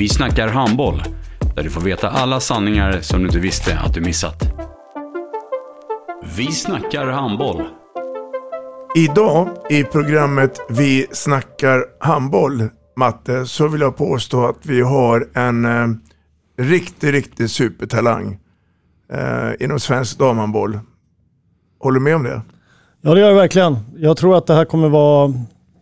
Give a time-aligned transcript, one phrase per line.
[0.00, 1.02] Vi snackar handboll,
[1.56, 4.52] där du får veta alla sanningar som du inte visste att du missat.
[6.36, 7.62] Vi snackar handboll.
[8.96, 15.64] Idag i programmet Vi snackar handboll, Matte, så vill jag påstå att vi har en
[15.64, 15.86] eh,
[16.58, 18.38] riktig, riktig supertalang
[19.12, 20.78] eh, inom svensk damhandboll.
[21.80, 22.42] Håller du med om det?
[23.00, 23.76] Ja det gör jag verkligen.
[23.96, 25.34] Jag tror att det här kommer vara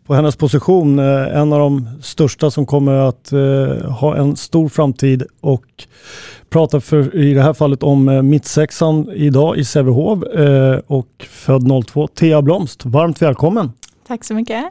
[0.08, 4.68] på hennes position eh, en av de största som kommer att eh, ha en stor
[4.68, 5.64] framtid och
[6.50, 11.86] prata för, i det här fallet om eh, mittsexan idag i Sävehof eh, och född
[11.86, 12.84] 02, Thea Blomst.
[12.84, 13.72] Varmt välkommen!
[14.06, 14.64] Tack så mycket.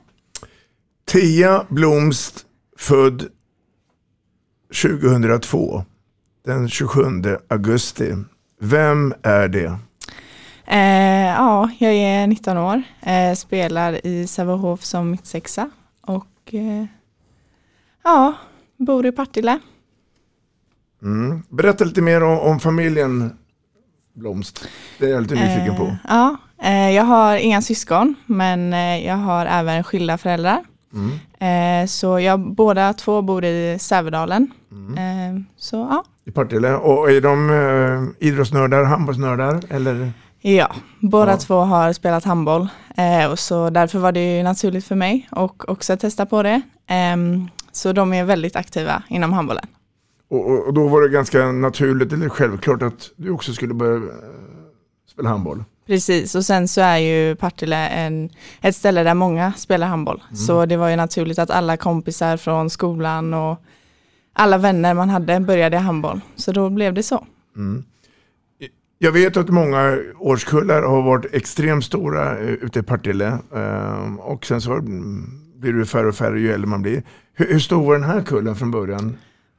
[1.06, 2.46] Tia Blomst,
[2.78, 3.24] född
[4.82, 5.84] 2002,
[6.46, 7.02] den 27
[7.50, 8.14] augusti.
[8.62, 9.78] Vem är det?
[10.70, 15.70] Eh, ja, jag är 19 år, eh, spelar i Sävehof som mittsexa
[16.02, 16.86] och eh,
[18.04, 18.34] ja,
[18.78, 19.60] bor i Partille.
[21.02, 21.44] Mm.
[21.50, 23.38] Berätta lite mer om, om familjen
[24.14, 24.68] Blomst.
[25.00, 25.84] Det är jag lite nyfiken på.
[25.84, 30.64] Eh, ja, eh, jag har inga syskon men eh, jag har även skilda föräldrar.
[30.94, 31.88] Mm.
[31.88, 34.52] Så jag båda två bor i Sävedalen.
[34.72, 35.46] Mm.
[35.58, 36.74] Så ja, I Partille.
[36.74, 39.64] Och är de eh, idrottsnördar, handbollsnördar?
[39.70, 40.12] Eller?
[40.56, 41.38] Ja, båda Ja.
[41.38, 45.94] två har spelat handboll eh, och så därför var det naturligt för mig och också
[45.94, 46.62] att testa på det.
[46.88, 49.66] Ehm, så de är väldigt aktiva inom handbollen.
[50.30, 54.02] Och, och, då var det ganska naturligt eller självklart att du också skulle börja eh,
[55.12, 55.64] spela handboll.
[55.88, 58.30] Precis, och sen så är ju Partille en,
[58.62, 60.24] ett ställe där många spelar handboll.
[60.48, 63.62] Så det var ju naturligt att alla kompisar från skolan och
[64.34, 66.22] alla vänner man hade började handboll.
[66.36, 67.26] Så då blev det så.
[67.56, 67.84] Mm.
[69.00, 73.38] Jag vet att många årskullar har varit extremt stora eh, ute i Partille.
[73.56, 77.04] Eh, och sen så mm, blir det färre och färre ju äldre man blir.
[77.34, 79.18] Hur, stor var den här kullen från början?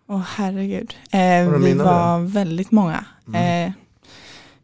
[0.08, 0.94] Åh herregud.
[1.10, 3.04] Eh, vi var väldigt många.
[3.34, 3.72] Eh,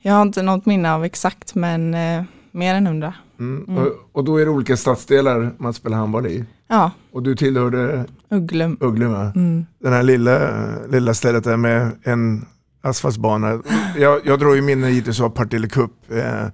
[0.00, 3.14] jag har inte något minne av exakt men eh, mer än hundra.
[3.38, 3.64] Mm.
[3.68, 3.82] Mm.
[3.82, 6.44] Och, och då är det olika stadsdelar man spelar handboll i.
[6.68, 8.76] Ja, Och du tillhörde Ugglum.
[8.80, 9.14] Ugglum?
[9.14, 9.66] Mm.
[9.78, 10.50] Den här lilla,
[10.90, 12.46] lilla stället där med en
[12.84, 13.62] asfaltsbana.
[13.98, 16.46] Jag, jag drar ju minne hittills av Partille Cup eh,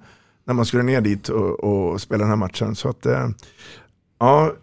[0.45, 2.75] när man skulle ner dit och, och spela den här matchen.
[2.75, 3.29] Så att, eh,
[4.19, 4.53] ja,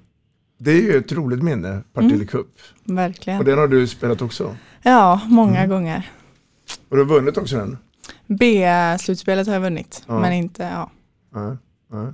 [0.58, 2.26] det är ju ett roligt minne, Partille Mm.
[2.26, 2.46] Cup.
[2.84, 3.38] Verkligen.
[3.38, 4.56] Och den har du spelat också.
[4.82, 5.70] Ja, många Mm.
[5.70, 6.10] gånger.
[6.88, 7.78] Och du har vunnit också den?
[8.26, 10.20] B-slutspelet har jag vunnit, Ja.
[10.20, 10.90] men inte, ja.
[11.34, 11.56] Ja,
[11.92, 12.12] ja.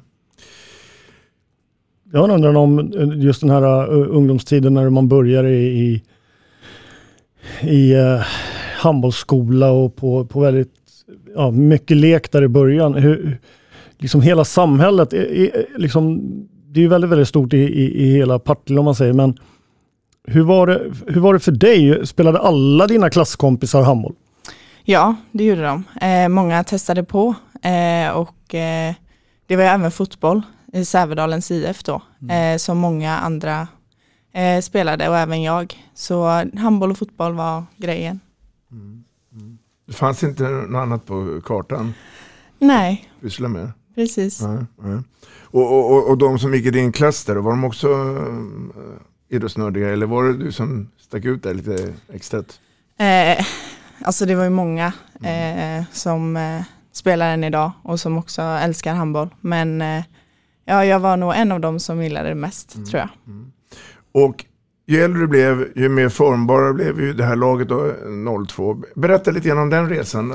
[2.13, 6.03] Jag undrar om eh, just den här uh, ungdomstiden när man börjar i, i,
[7.63, 8.23] i uh,
[8.85, 10.73] handbollsskola och på, på väldigt
[11.37, 12.95] ja, mycket lek där i början.
[12.95, 13.41] Hur,
[13.99, 16.21] liksom hela samhället, är, är, liksom,
[16.67, 19.39] det är ju väldigt, väldigt stort i, i, i hela Partille om man säger, men
[20.27, 22.07] hur var, det, hur var det för dig?
[22.07, 24.15] Spelade alla dina klasskompisar handboll?
[24.85, 25.85] Ja, det gjorde de.
[26.01, 28.95] Eh, många testade på eh, och eh,
[29.47, 30.43] det var ju även fotboll
[30.73, 33.69] i Sävedalens IF då, eh, som många andra
[34.35, 35.75] eh, spelade och även jag.
[35.95, 38.21] Så handboll och fotboll var grejen.
[39.87, 41.95] Det fanns inte något annat på kartan
[42.59, 43.73] Nej, pyssla med?
[43.95, 44.41] precis.
[44.41, 45.03] Nej, nej.
[45.41, 49.89] Och, och, och, de som gick i din klass där, var de också äh, idrottsnördiga?
[49.89, 52.39] Eller var det du som stack ut där lite extra?
[52.99, 53.47] Eh,
[54.05, 54.93] alltså det var ju många
[55.23, 56.63] eh, som eh,
[56.93, 59.35] spelar än idag och som också älskar handboll.
[59.41, 60.05] Men eh,
[60.65, 63.09] ja, jag var nog en av dem som gillade det mest tror jag.
[64.13, 64.45] Och
[64.87, 67.93] ju äldre du blev, ju mer formbara blev ju det här laget då,
[68.49, 68.83] 02.
[68.95, 70.31] Berätta lite grann om den resan.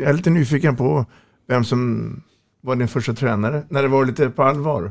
[0.00, 1.06] Jag är lite nyfiken på
[1.48, 2.22] vem som
[2.60, 4.90] var din första tränare, när det var lite på allvar.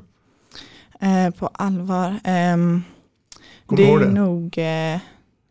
[1.02, 2.20] Eh, på allvar.
[2.24, 2.82] ehm,
[3.70, 4.10] det är det?
[4.12, 5.00] nog, eh,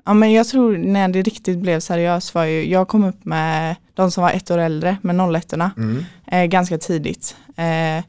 [0.05, 3.77] Ja men jag tror när det riktigt blev seriöst var ju, jag kom upp med
[3.95, 6.05] de som var ett år äldre med 01 Mm.
[6.27, 7.37] eh, ganska tidigt.
[7.57, 8.05] Eh,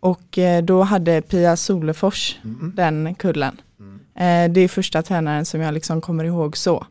[0.00, 2.72] och eh, då hade Pia Solefors Mm.
[2.76, 3.60] den kullen.
[4.20, 6.86] Eh, det är första tränaren som jag liksom kommer ihåg så.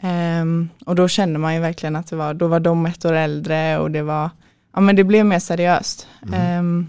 [0.00, 3.12] Ehm, och då kände man ju verkligen att det var, då var de ett år
[3.12, 4.30] äldre och det var,
[4.74, 6.08] ja men det blev mer seriöst.
[6.32, 6.86] Ehm,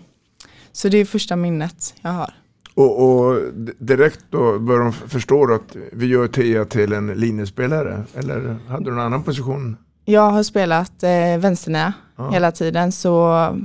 [0.71, 2.33] så det är första minnet jag har.
[2.73, 3.41] Och, och
[3.79, 8.03] direkt då började de förstå att vi gör Tia till en linjespelare.
[8.15, 9.77] Eller hade du någon annan position?
[10.05, 12.29] Jag har spelat eh, vänsternära Ja.
[12.29, 13.17] hela tiden så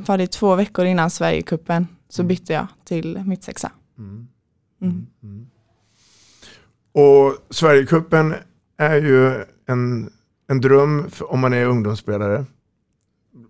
[0.06, 3.72] var det två veckor innan Sverigecupen så bytte jag till mittsexa.
[3.98, 4.26] Mm.
[4.82, 5.06] Mm.
[6.92, 8.34] Och Sverigecupen
[8.78, 10.10] är ju en,
[10.48, 12.44] en dröm om man är ungdomsspelare.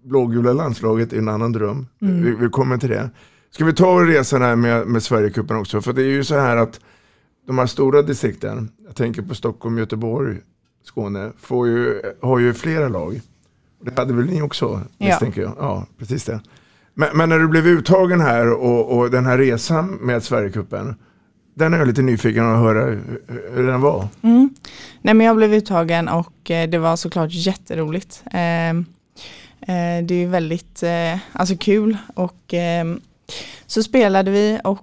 [0.02, 1.86] Blågula landslaget är en annan dröm.
[2.02, 2.24] Mm.
[2.24, 3.10] Vi, vi kommer till det.
[3.50, 5.80] Ska vi ta resan här med, med Sverigecupen också?
[5.80, 6.80] För det är ju så här att
[7.46, 10.38] de här stora distrikten, jag tänker på Stockholm, Göteborg,
[10.84, 13.20] Skåne, får ju, har ju flera lag.
[13.84, 15.06] Det hade väl ni också, Ja.
[15.06, 15.54] misstänker jag.
[15.58, 16.40] Ja, precis det.
[16.94, 20.94] Men, men när du blev uttagen här och, och den här resan med Sverigecupen,
[21.54, 23.20] den är jag lite nyfiken att höra hur,
[23.54, 24.08] hur den var.
[24.22, 24.50] Mm.
[25.02, 28.22] Nej men jag blev uttagen och eh, det var såklart jätteroligt.
[28.32, 32.84] Eh, eh, det är väldigt eh, alltså kul och eh,
[33.66, 34.78] så spelade vi och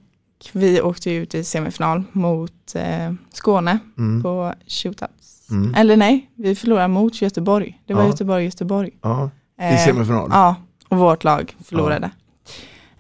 [0.54, 2.76] vi åkte ut i semifinal mot
[3.34, 4.24] Skåne Mm.
[4.24, 5.48] på shootouts.
[5.52, 5.76] Mm.
[5.76, 7.82] Eller nej, vi förlorade mot Göteborg.
[7.86, 8.08] Det var Ja.
[8.10, 8.90] Göteborg-Göteborg.
[9.02, 9.30] Ja,
[9.62, 10.30] i Eh, semifinal.
[10.34, 10.56] Ja,
[10.90, 12.12] och vårt lag förlorade.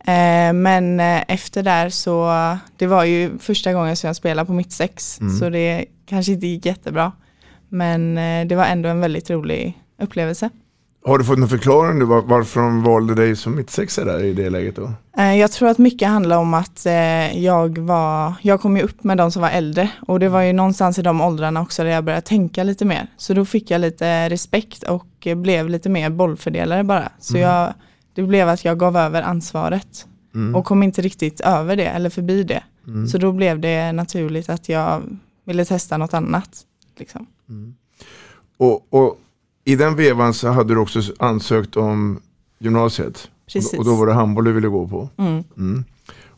[0.07, 2.31] Eh, men eh, efter där så,
[2.77, 5.38] det var ju första gången som jag spelade på mitt sex, Mm.
[5.39, 7.12] så det kanske inte gick jättebra.
[7.69, 10.50] Men eh, det var ändå en väldigt rolig upplevelse.
[11.06, 14.33] Har du fått någon förklaring nu var, varför de valde dig som mittsexa där i
[14.33, 14.92] det läget då?
[15.15, 16.86] Jag tror att mycket handlar om att
[17.33, 20.54] jag var, jag kom ju upp med de som var äldre och det var ju
[20.54, 23.07] någonstans i de åldrarna också där jag började tänka lite mer.
[23.18, 27.09] Så då fick jag lite respekt och blev lite mer bollfördelare bara.
[27.19, 27.50] Så Mm.
[27.50, 27.74] jag,
[28.18, 30.56] det blev att jag gav över ansvaret Mm.
[30.56, 32.64] och kom inte riktigt över det eller förbi det.
[32.88, 33.08] Mm.
[33.08, 35.02] Så då blev det naturligt att jag
[35.46, 36.50] ville testa något annat.
[36.98, 37.25] Liksom.
[38.58, 39.19] Och, och
[39.66, 42.19] i den vevan så hade du också ansökt om
[42.60, 43.30] gymnasiet.
[43.54, 43.80] Precis.
[43.80, 45.10] Och, då var det handboll du ville gå på.
[45.18, 45.44] Mm.
[45.58, 45.84] Mm.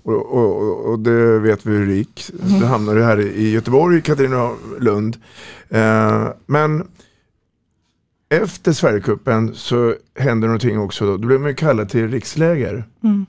[0.04, 2.30] Och, och, och, det vet vi hur det gick.
[2.44, 2.60] Mm.
[2.60, 5.14] Du hamnade här i Göteborg, i Katrineholm.
[5.70, 6.88] Eh, men
[8.30, 11.06] efter Sverigecupen så hände någonting också.
[11.06, 12.84] Då, då blev man ju kallad till riksläger.
[13.04, 13.26] Mm.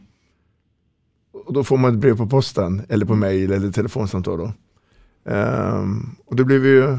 [1.32, 4.38] Och då får man ett brev på posten, eller på mail eller telefonsamtal.
[4.38, 4.52] Då.
[5.30, 6.98] Ehm, och då blev vi ju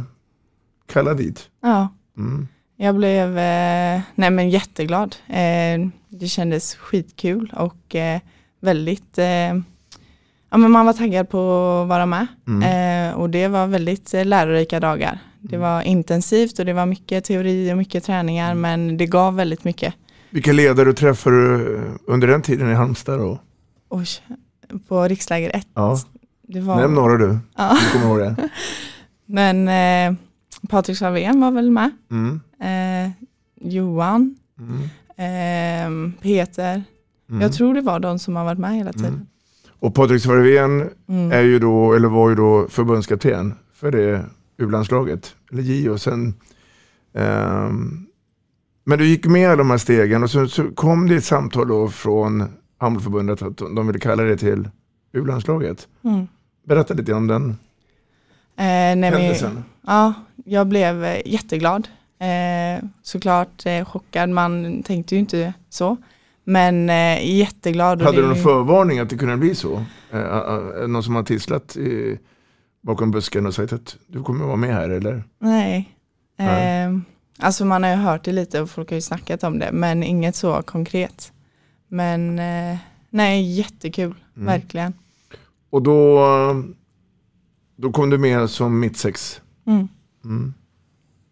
[0.87, 1.49] kallad dit.
[1.61, 1.87] Ja.
[2.17, 2.47] Mm.
[2.75, 5.15] Jag blev eh, nej men jätteglad.
[5.27, 8.21] Eh, det kändes skitkul och eh,
[8.59, 9.53] väldigt, eh,
[10.49, 11.37] ja men man var taggad på
[11.83, 12.27] att vara med.
[12.47, 13.09] Mm.
[13.09, 15.19] Eh, och det var väldigt eh, lärorika dagar.
[15.41, 19.63] Det var intensivt och det var mycket teori och mycket träningar men det gav väldigt
[19.63, 19.93] mycket.
[20.29, 23.39] Vilka ledare träffade du eh, under den tiden i Halmstad då?
[23.89, 24.05] Oj,
[24.87, 25.67] på riksläger 1.
[25.73, 25.97] Ja.
[26.47, 27.37] Det var, Nämn några du.
[27.57, 27.77] Ja.
[27.93, 28.49] Du kommer ihåg det.
[29.25, 30.17] Men eh,
[30.69, 31.91] Patrik Slavén var väl med.
[32.11, 32.41] Mm.
[32.61, 33.11] Eh,
[33.61, 34.81] Johan, Mm.
[35.17, 36.83] eh, Peter.
[37.29, 37.41] Mm.
[37.41, 39.13] Jag tror det var de som har varit med hela tiden.
[39.13, 39.25] Mm.
[39.79, 41.31] Och Patrik Svarvén Mm.
[41.31, 44.25] är ju då, eller var ju då förbundskapten för det
[44.61, 46.33] U-landslaget, eller J och sen
[47.13, 48.07] ehm,
[48.83, 51.67] men du gick med alla de här stegen och så, så kom det ett samtal
[51.67, 52.43] då från
[52.77, 54.69] Handbollförbundet att de ville kalla det till
[55.13, 55.87] U-landslaget.
[56.03, 56.27] Mm.
[56.63, 57.57] Berätta lite om den
[58.55, 59.63] Eh, händelsen.
[59.87, 60.13] ja,
[60.45, 61.87] jag blev eh, jätteglad.
[62.19, 65.97] Eh, såklart eh, chockad, man tänkte ju inte så.
[66.43, 68.01] Men eh, jätteglad.
[68.01, 69.83] Hade du någon förvarning att det kunde bli så?
[70.11, 72.19] Eh, eh, någon som har tisslat i,
[72.81, 75.23] bakom busken och sagt att du kommer vara med här eller?
[75.39, 75.95] Nej.
[76.37, 76.85] Nej.
[76.85, 76.97] Eh,
[77.39, 80.03] alltså man har ju hört det lite och folk har ju snackat om det, men
[80.03, 81.31] inget så konkret.
[81.87, 82.77] Men eh,
[83.09, 84.45] nej, jättekul, Mm.
[84.45, 84.93] verkligen.
[85.69, 86.25] Och då,
[87.75, 89.41] då kom du med som mittsex.
[89.67, 89.87] Mm.
[90.23, 90.53] Mm.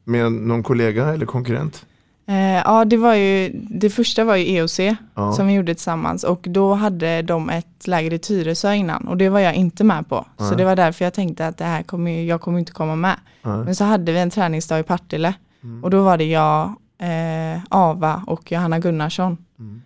[0.03, 1.85] Med någon kollega eller konkurrent?
[2.29, 4.79] Eh, ja, det var ju, det första var ju EOC
[5.15, 5.33] Ja.
[5.33, 9.29] som vi gjorde tillsammans och då hade de ett läger i Tyresö innan och det
[9.29, 10.25] var jag inte med på.
[10.37, 10.57] Så Nej.
[10.57, 13.15] det var därför jag tänkte att det här kommer, jag kommer inte komma med.
[13.43, 13.57] Nej.
[13.57, 15.33] Men så hade vi en träningsdag i Partille
[15.63, 15.83] Mm.
[15.83, 16.65] och då var det jag,
[16.99, 19.37] eh, Ava och Johanna Gunnarsson.
[19.59, 19.81] Mm.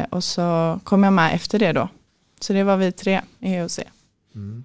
[0.00, 1.88] Eh, och så kom jag med efter det då.
[2.40, 3.78] Så det var vi tre i EOC.
[4.34, 4.64] Mm.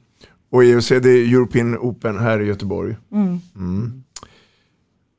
[0.52, 2.96] Och EUC det är European Open här i Göteborg.
[3.12, 3.40] Mm.
[3.56, 4.04] Mm.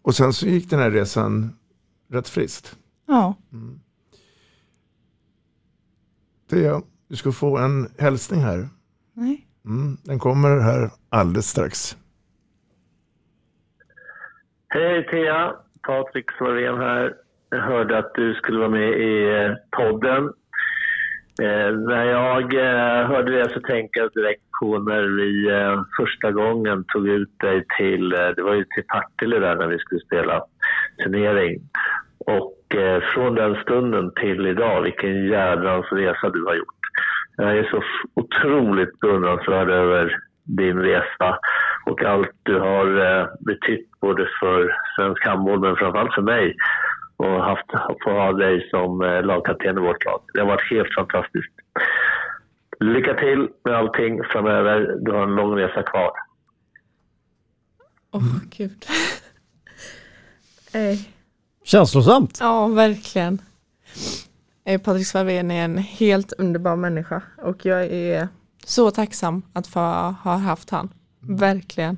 [0.02, 1.52] Och sen så gick den här resan
[2.12, 2.76] rätt friskt.
[3.07, 3.81] Ja, Mm.
[6.50, 8.69] Thea, du ska få en hälsning här.
[9.14, 9.47] nej.
[9.64, 9.97] Mm.
[10.04, 11.97] Den kommer här alldeles strax.
[14.69, 15.52] Hej Thea,
[15.87, 17.14] Patrik Svarén här.
[17.50, 20.25] Jag hörde att du skulle vara med i eh, podden.
[21.42, 26.31] Eh, när jag eh, hörde det så tänkte jag direkt på när vi eh, första
[26.33, 30.00] gången tog ut dig till, eh, det var ju till Partille där när vi skulle
[30.00, 30.45] spela
[31.04, 31.61] turnering.
[32.26, 36.82] Och eh, från den stunden till idag, vilken jädrans resa du har gjort.
[37.36, 37.82] Jag är så
[38.14, 41.38] otroligt beundransvärd över din resa
[41.86, 46.56] och allt du har eh, betytt både för svensk handboll men framförallt för mig
[47.16, 47.70] och haft,
[48.04, 50.20] få ha dig som eh, lagkapten i vårt lag.
[50.34, 51.54] Det har varit helt fantastiskt.
[52.80, 54.96] Lycka till med allting framöver.
[55.00, 56.12] Du har en lång resa kvar.
[58.10, 58.22] Åh
[58.56, 58.84] gud.
[60.72, 60.96] hey.
[61.02, 61.12] Eh,
[61.64, 62.38] Känslosamt.
[62.40, 63.42] Ja, verkligen.
[64.64, 68.28] Eh, Patrik Svarvén är en helt underbar människa och jag är
[68.64, 70.88] så tacksam att få ha haft han.
[71.21, 71.97] Verkligen.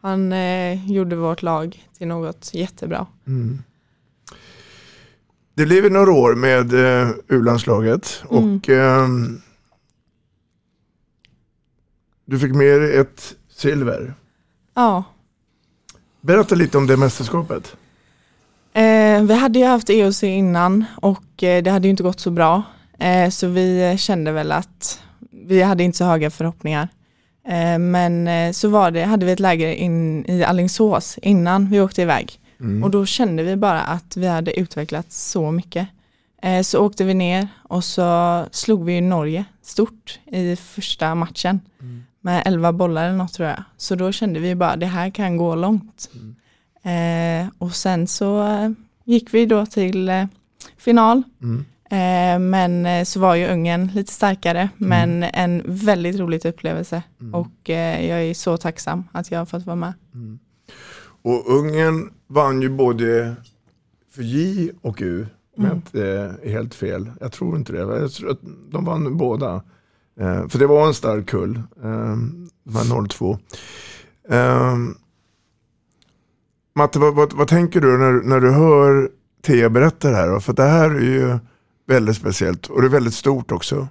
[0.00, 3.06] Han eh, gjorde vårt lag till något jättebra.
[3.26, 3.62] Mm.
[5.54, 8.56] Det blev några år med eh, U-landslaget Mm.
[8.56, 9.40] och ehm,
[12.24, 14.14] du fick med dig ett silver.
[14.74, 15.04] Ja,
[16.20, 17.76] Berätta lite om det mästerskapet.
[18.74, 22.30] Eh, vi hade ju haft EOC innan och eh, det hade ju inte gått så
[22.30, 22.62] bra.
[23.02, 26.88] Eh, så vi kände väl att vi hade inte så höga förhoppningar.
[27.48, 31.80] Eh, men eh, så var det, hade vi ett läger in i Allingsås innan vi
[31.80, 32.40] åkte iväg.
[32.60, 32.84] Mm.
[32.84, 35.88] Och då kände vi bara att vi hade utvecklats så mycket.
[36.64, 41.60] Så åkte vi ner och så slog vi Norge stort i första matchen.
[42.20, 43.62] Med 11 bollar eller något tror jag.
[43.76, 46.10] Så då kände vi bara det här kan gå långt.
[46.82, 48.70] Eh, och sen så eh,
[49.04, 50.24] gick vi då till eh,
[50.78, 51.22] final.
[51.42, 51.64] Mm.
[51.90, 54.68] Eh, men eh, så var ju Ungern lite starkare.
[54.76, 57.02] Men en väldigt rolig upplevelse.
[57.32, 59.92] Och eh, jag är så tacksam att jag har fått vara med.
[61.22, 63.34] Och Ungern vann ju både
[64.14, 65.26] för J och U.
[65.56, 65.76] Jag Mm.
[65.76, 67.10] inte är helt fel.
[67.20, 67.78] Jag tror inte det.
[67.78, 69.62] Jag tror att de vann båda.
[70.48, 71.62] För det var en stark kull.
[72.64, 73.38] De här 02.
[74.28, 74.76] Eh,
[76.74, 79.08] Matte, vad, vad, vad tänker du när, när du hör
[79.42, 80.28] Thea berätta det här?
[80.28, 80.40] då?
[80.40, 81.38] För det här är ju
[81.86, 83.88] väldigt speciellt och det är väldigt stort också.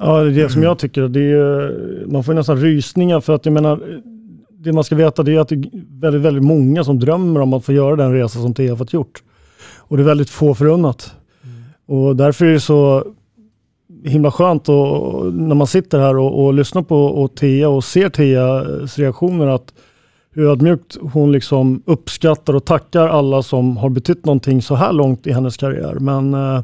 [0.00, 1.08] Ja, det är det som jag tycker.
[1.08, 4.00] Det är, man får nästan rysningar för att jag menar,
[4.50, 7.52] det man ska veta det är att det är väldigt, väldigt många som drömmer om
[7.52, 9.22] att få göra den resa som Thea har fått gjort.
[9.76, 11.12] Och det är väldigt få förunnat.
[11.86, 13.04] Och därför är det så
[14.04, 18.08] himla skönt och, när man sitter här och, och lyssnar på och Thea och ser
[18.08, 19.72] Theas reaktioner att
[20.34, 25.26] hur ödmjukt hon liksom uppskattar och tackar alla som har betytt någonting så här långt
[25.26, 25.94] i hennes karriär.
[25.94, 26.62] Men eh,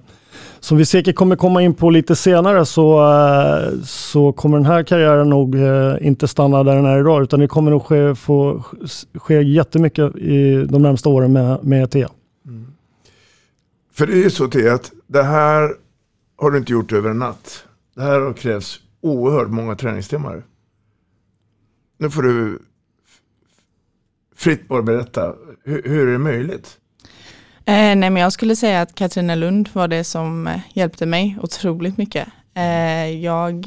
[0.61, 4.83] som vi säkert kommer komma in på lite senare så, eh, så kommer den här
[4.83, 8.65] karriären nog eh, inte stanna där den är idag utan det kommer nog ske, få,
[9.15, 12.09] ske jättemycket i de närmsta åren med, med Thea.
[12.47, 12.67] Mm.
[13.93, 15.71] För det är ju så Thea att det här
[16.37, 17.65] har du inte gjort över en natt.
[17.97, 20.43] Det här har krävts oerhört många träningstimmar.
[21.99, 22.59] Nu får du
[24.41, 25.35] fritt bara berätta.
[25.65, 26.77] Hur, hur är det möjligt?
[27.65, 31.39] Eh, nej men jag skulle säga att Katrina Lund var det som eh, hjälpte mig
[31.43, 32.29] otroligt mycket.
[32.55, 33.67] Eh, jag,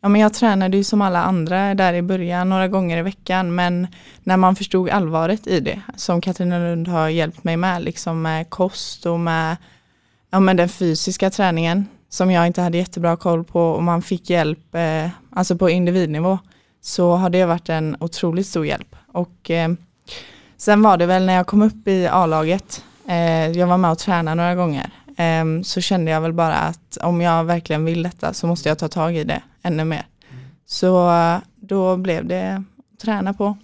[0.00, 3.54] ja, men jag tränade ju som alla andra där i början några gånger i veckan
[3.54, 3.86] men
[4.22, 8.50] när man förstod allvaret i det som Katrina Lund har hjälpt mig med liksom med
[8.50, 9.56] kost och med,
[10.30, 14.30] ja, med den fysiska träningen som jag inte hade jättebra koll på och man fick
[14.30, 16.38] hjälp eh, alltså på individnivå
[16.80, 18.96] så har det varit en otroligt stor hjälp.
[19.12, 19.68] Och eh,
[20.56, 23.98] sen var det väl när jag kom upp i A-laget Eh, jag var med och
[23.98, 24.90] tränade några gånger.
[25.16, 28.78] Eh, så kände jag väl bara att om jag verkligen vill detta så måste jag
[28.78, 30.06] ta tag i det ännu mer.
[30.66, 33.56] Så eh, då blev det att träna på.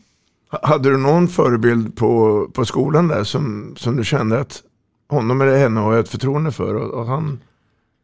[0.62, 4.62] Hade du någon förebild på, på skolan där som, som du kände att
[5.08, 7.40] honom eller henne har jag ett förtroende för och, och han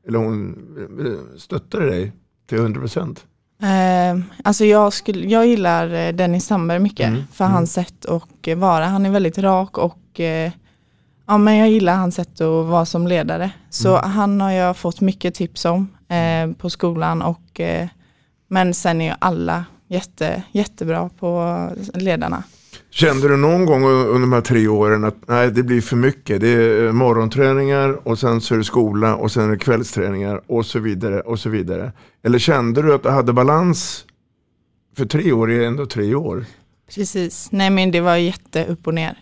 [0.08, 0.54] eller hon
[1.00, 2.12] eh, stöttade dig
[2.46, 3.26] till 100 procent?
[3.62, 8.56] Eh, alltså jag, skulle, jag gillar eh, Dennis Sandberg mycket Mm, för hans sätt att
[8.56, 8.84] vara.
[8.86, 10.52] Han är väldigt rak och eh,
[11.26, 13.50] ja, men jag gillar hans sätt att vara som ledare.
[13.70, 17.22] Så han har jag fått mycket tips om eh, på skolan.
[17.22, 17.88] Och, eh,
[18.48, 21.62] men sen är ju alla jätte, jättebra på
[21.94, 22.42] ledarna.
[22.90, 26.40] Kände du någon gång under de här tre åren att nej, det blir för mycket?
[26.40, 30.42] Det är eh, morgonträningar och sen så är det skola och sen är det kvällsträningar
[30.46, 31.92] och så vidare och så vidare.
[32.22, 34.04] Eller kände du att du hade balans?
[34.96, 36.44] För tre år är ändå tre år.
[36.94, 39.18] Precis, nej men det var jätte upp och ner.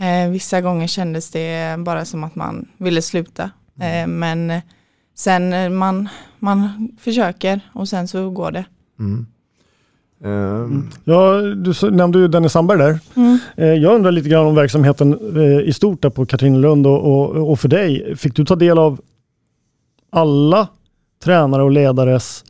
[0.00, 3.50] Eh, vissa gånger kändes det bara som att man ville sluta.
[3.80, 4.52] Eh, men
[5.14, 6.08] sen eh, man,
[6.38, 8.64] man försöker och sen så går det.
[8.98, 9.26] Mm.
[10.24, 12.98] Um, Ja, du nämnde ju Dennis Sandberg där.
[13.16, 13.38] Mm.
[13.56, 17.50] Eh, Jag undrar lite grann om verksamheten eh, i stort där på Katrinelund och, och,
[17.50, 18.16] och för dig.
[18.16, 19.00] Fick du ta del av
[20.10, 20.68] alla
[21.24, 22.44] tränare och ledares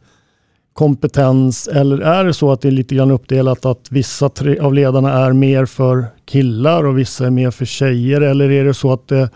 [0.73, 4.75] kompetens eller är det så att det är lite grann uppdelat att vissa tre, av
[4.75, 8.93] ledarna är mer för killar och vissa är mer för tjejer eller är det så
[8.93, 9.27] att eh,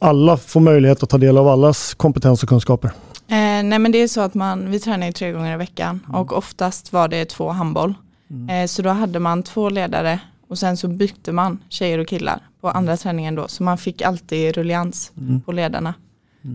[0.00, 2.90] alla får möjlighet att ta del av allas kompetens och kunskaper?
[3.32, 6.00] Eh, nej men det är så att man, vi tränar ju tre gånger i veckan
[6.12, 7.94] och oftast var det två handboll.
[8.50, 12.40] Eh, så då hade man två ledare och sen så bytte man tjejer och killar
[12.60, 13.48] på andra träningen då.
[13.48, 15.40] Så man fick alltid rullians Mm.
[15.40, 15.94] på ledarna.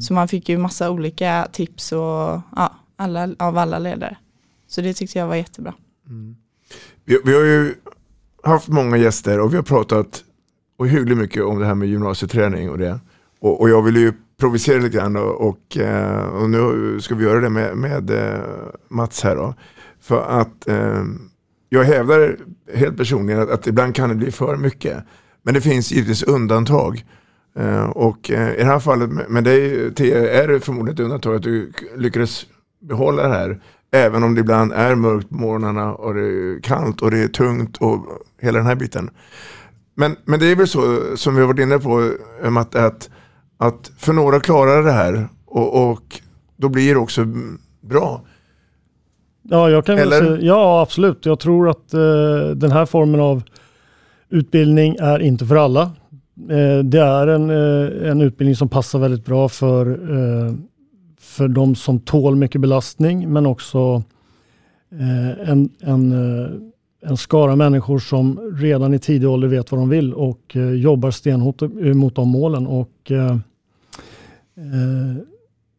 [0.01, 4.17] Så man fick ju massa olika tips och ja, alla, av alla ledare.
[4.67, 5.74] Så det tyckte jag var jättebra.
[7.05, 7.75] vi, vi har ju
[8.43, 10.24] haft många gäster och vi har pratat
[10.77, 13.00] ohyggligt mycket om det här med gymnasieträning och det.
[13.39, 17.24] Och, och jag vill ju provocera lite grann och, och, eh, och nu ska vi
[17.24, 18.41] göra det med, med eh,
[18.88, 19.53] Mats här då.
[20.01, 21.03] För att eh,
[21.70, 22.38] jag hävdar
[22.74, 25.03] helt personligen att, att ibland kan det bli för mycket.
[25.44, 27.06] Men det finns givetvis undantag.
[27.56, 31.00] Eh, och eh, i det här fallet med, med dig Thea, är det förmodligen ett
[31.00, 32.46] undantag att du lyckades
[32.79, 33.62] behålla det här.
[33.91, 37.27] Även om det ibland är mörkt på morgnarna och det är kallt och det är
[37.27, 38.06] tungt och
[38.41, 39.10] hela den här biten.
[39.96, 42.12] Men, men det är väl så som vi har varit inne på
[42.44, 43.10] eh, Matte, att,
[43.58, 46.22] att för några klarar det här och, och
[46.56, 47.26] då blir det också
[47.82, 48.22] bra.
[49.50, 51.26] Ja, jag kan väl säga, ja absolut.
[51.26, 52.00] Jag tror att eh,
[52.56, 53.44] den här formen av
[54.30, 55.82] utbildning är inte för alla.
[56.50, 60.54] Eh, det är en, eh, en utbildning som passar väldigt bra för, eh,
[61.20, 64.04] för de som tål mycket belastning men också
[64.92, 66.50] eh, en, en, eh,
[67.10, 71.62] en skara människor som redan i tidig ålder vet vad de vill och jobbar stenhårt
[71.96, 72.68] mot de målen.
[72.68, 73.12] Och,
[74.58, 75.24] Eh,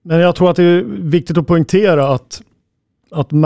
[0.03, 2.43] men jag tror att det är viktigt att poängtera att
[3.11, 3.39] att eh,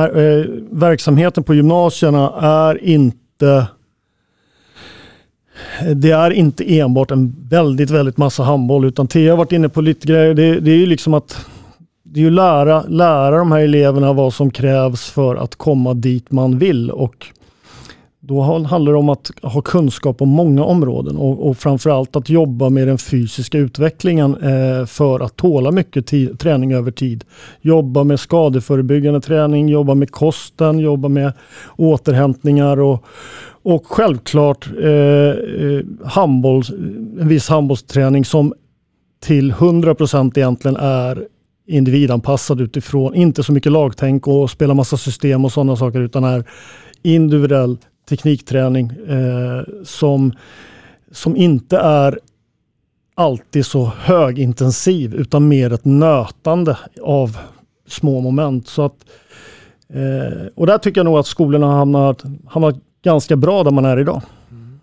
[0.70, 3.66] verksamheten på gymnasierna är inte
[5.94, 9.80] det är inte enbart en väldigt, väldigt massa handboll utan Thea har varit inne på
[9.80, 10.34] lite grejer.
[10.34, 11.46] Det, det är ju liksom att
[12.02, 16.30] det är ju lära, lära de här eleverna vad som krävs för att komma dit
[16.30, 17.26] man vill och
[18.24, 22.70] då handlar det om att ha kunskap om många områden och, och framförallt att jobba
[22.70, 26.06] med den fysiska utvecklingen eh, för att tåla mycket
[26.38, 27.24] träning över tid.
[27.60, 31.32] Jobba med skadeförebyggande träning, jobba med kosten, jobba med
[31.76, 33.04] återhämtningar och,
[33.62, 36.62] och självklart eh, eh handboll,
[37.20, 38.54] en viss handbollsträning som
[39.22, 41.26] till 100% egentligen är
[41.66, 46.44] individanpassad utifrån, inte så mycket lagtänk och spela massa system och sådana saker utan är
[47.02, 47.78] individuell
[48.16, 50.32] teknikträning eh, som,
[51.10, 52.18] som inte är
[53.14, 57.38] alltid så högintensiv utan mer ett nötande av
[57.86, 58.68] små moment.
[58.68, 59.04] Så att,
[59.88, 63.84] eh, och där tycker jag nog att skolorna har hamnat, hamnat ganska bra där man
[63.84, 64.22] är idag.
[64.50, 64.78] Mm.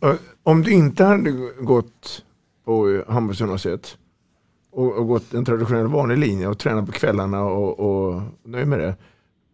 [0.42, 1.30] Om du inte hade
[1.60, 2.22] gått
[2.64, 3.96] på handbollsgymnasiet
[4.72, 8.78] och, och gått en traditionell vanlig linje och tränat på kvällarna och, och nöjd med
[8.78, 8.94] det.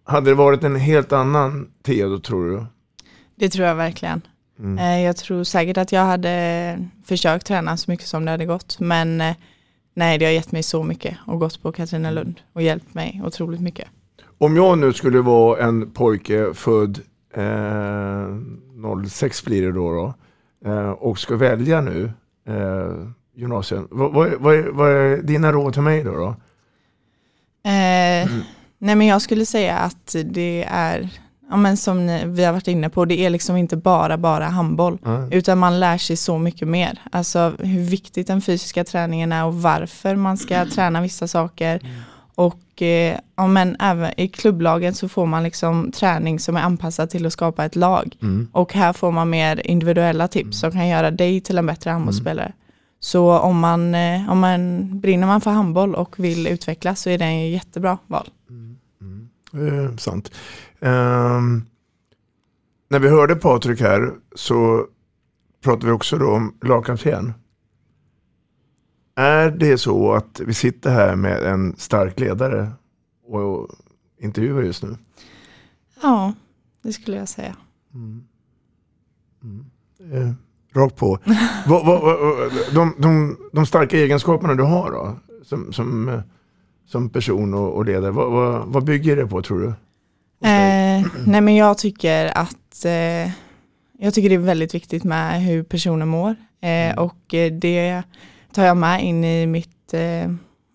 [0.05, 2.65] Hade det varit en helt annan Thea då tror du?
[3.37, 4.23] Det tror jag verkligen.
[4.59, 4.79] Mm.
[4.79, 8.81] Eh, Jag tror säkert att jag hade försökt träna så mycket som det hade gått.
[8.81, 9.35] Men eh,
[9.95, 13.61] nej, det har gett mig så mycket och gått på Katrinelund och hjälpt mig otroligt
[13.61, 13.89] mycket.
[14.39, 17.01] Om jag nu skulle vara en pojke född
[17.35, 18.37] eh,
[19.09, 20.15] 06 blir det då, då
[20.71, 22.13] eh, och ska välja nu
[22.49, 23.83] eh, gymnasiet.
[23.91, 26.13] Vad, vad, vad, är- vad är dina råd till mig då?
[26.17, 26.29] då?
[27.71, 28.29] Eh,
[28.83, 31.09] Nej men jag skulle säga att det är,
[31.51, 34.45] ja, men som ni, vi har varit inne på, det är liksom inte bara bara
[34.45, 34.99] handboll.
[35.03, 35.29] Nej.
[35.31, 36.99] Utan man lär sig så mycket mer.
[37.13, 41.81] Alltså hur viktigt den fysiska träningen är och varför man ska träna vissa saker.
[42.35, 47.11] Och eh, ja, men även i klubblagen så får man liksom träning som är anpassad
[47.11, 48.17] till att skapa ett lag.
[48.23, 48.49] Mm.
[48.53, 52.53] Och här får man mer individuella tips som kan göra dig till en bättre handbollsspelare.
[53.01, 57.19] Så om man, eh, om man brinner man för handboll och vill utvecklas så är
[57.19, 58.29] det en jättebra val.
[59.55, 60.33] Eh, sant.
[60.81, 61.65] Ehm,
[62.89, 64.87] när vi hörde Patrik här så
[65.65, 67.33] pratade vi också då om lagkapten.
[69.15, 72.73] Är det så att vi sitter här med en stark ledare
[73.27, 73.69] och
[74.19, 74.97] intervjuar just nu?
[76.03, 76.33] Ja,
[76.83, 77.57] det skulle jag säga.
[80.13, 80.33] Eh,
[80.75, 81.19] rakt på.
[81.67, 86.21] vad, vad, vad, de, de, de starka egenskaperna du har då, som, som, eh,
[86.91, 89.69] som person och, och ledare, vad, vad, vad bygger det på tror du?
[90.49, 93.31] Eh, nej men jag tycker att eh,
[93.99, 98.03] jag tycker det är väldigt viktigt med hur personen mår eh, och eh, det
[98.53, 100.33] tar jag med in i mitt eh,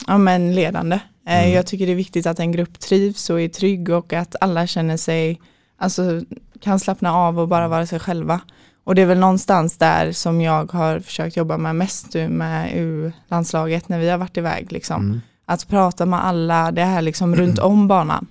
[0.07, 0.95] ja, men ledande.
[0.95, 1.51] Eh, Mm.
[1.51, 4.67] Jag tycker det är viktigt att en grupp trivs och är trygg och att alla
[4.67, 5.41] känner sig,
[5.77, 6.21] alltså
[6.59, 8.41] kan slappna av och bara vara sig själva.
[8.83, 13.89] Och det är väl någonstans där som jag har försökt jobba med mest med U-landslaget
[13.89, 14.71] när vi har varit iväg.
[14.71, 15.01] Liksom.
[15.01, 15.21] Mm.
[15.45, 18.27] Att prata med alla, det här liksom runt om banan.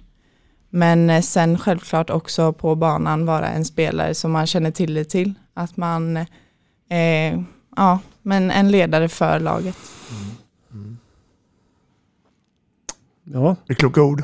[0.71, 5.35] Men eh, sen självklart också på banan vara en spelare som man känner tillit till.
[5.55, 6.17] Att man,
[6.89, 7.41] eh,
[7.77, 9.77] ja, men en ledare för laget.
[13.25, 13.57] Ja.
[13.67, 14.23] Det är kloka ord.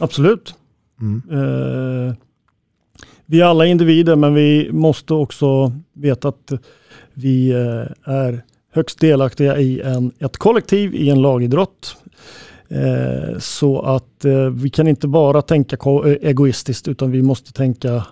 [0.00, 0.54] Absolut.
[1.00, 1.22] Mm.
[1.30, 2.14] Eh,
[3.26, 6.52] vi är alla individer men vi måste också veta att
[7.14, 11.96] vi eh, är högst delaktiga i en, ett kollektiv, i en lagidrott.
[12.70, 18.04] Eh, så att eh, vi kan inte bara tänka eh, egoistiskt utan vi måste tänka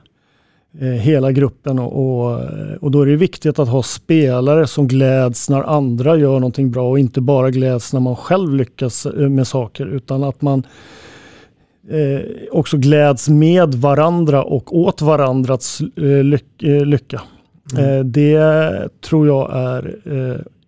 [1.00, 2.40] hela gruppen och, och,
[2.80, 6.90] och då är det viktigt att ha spelare som gläds när andra gör någonting bra
[6.90, 10.66] och inte bara gläds när man själv lyckas med saker utan att man
[11.90, 12.20] eh,
[12.52, 17.22] också gläds med varandra och åt varandras eh, eh, lycka.
[17.78, 19.96] Eh, det tror jag är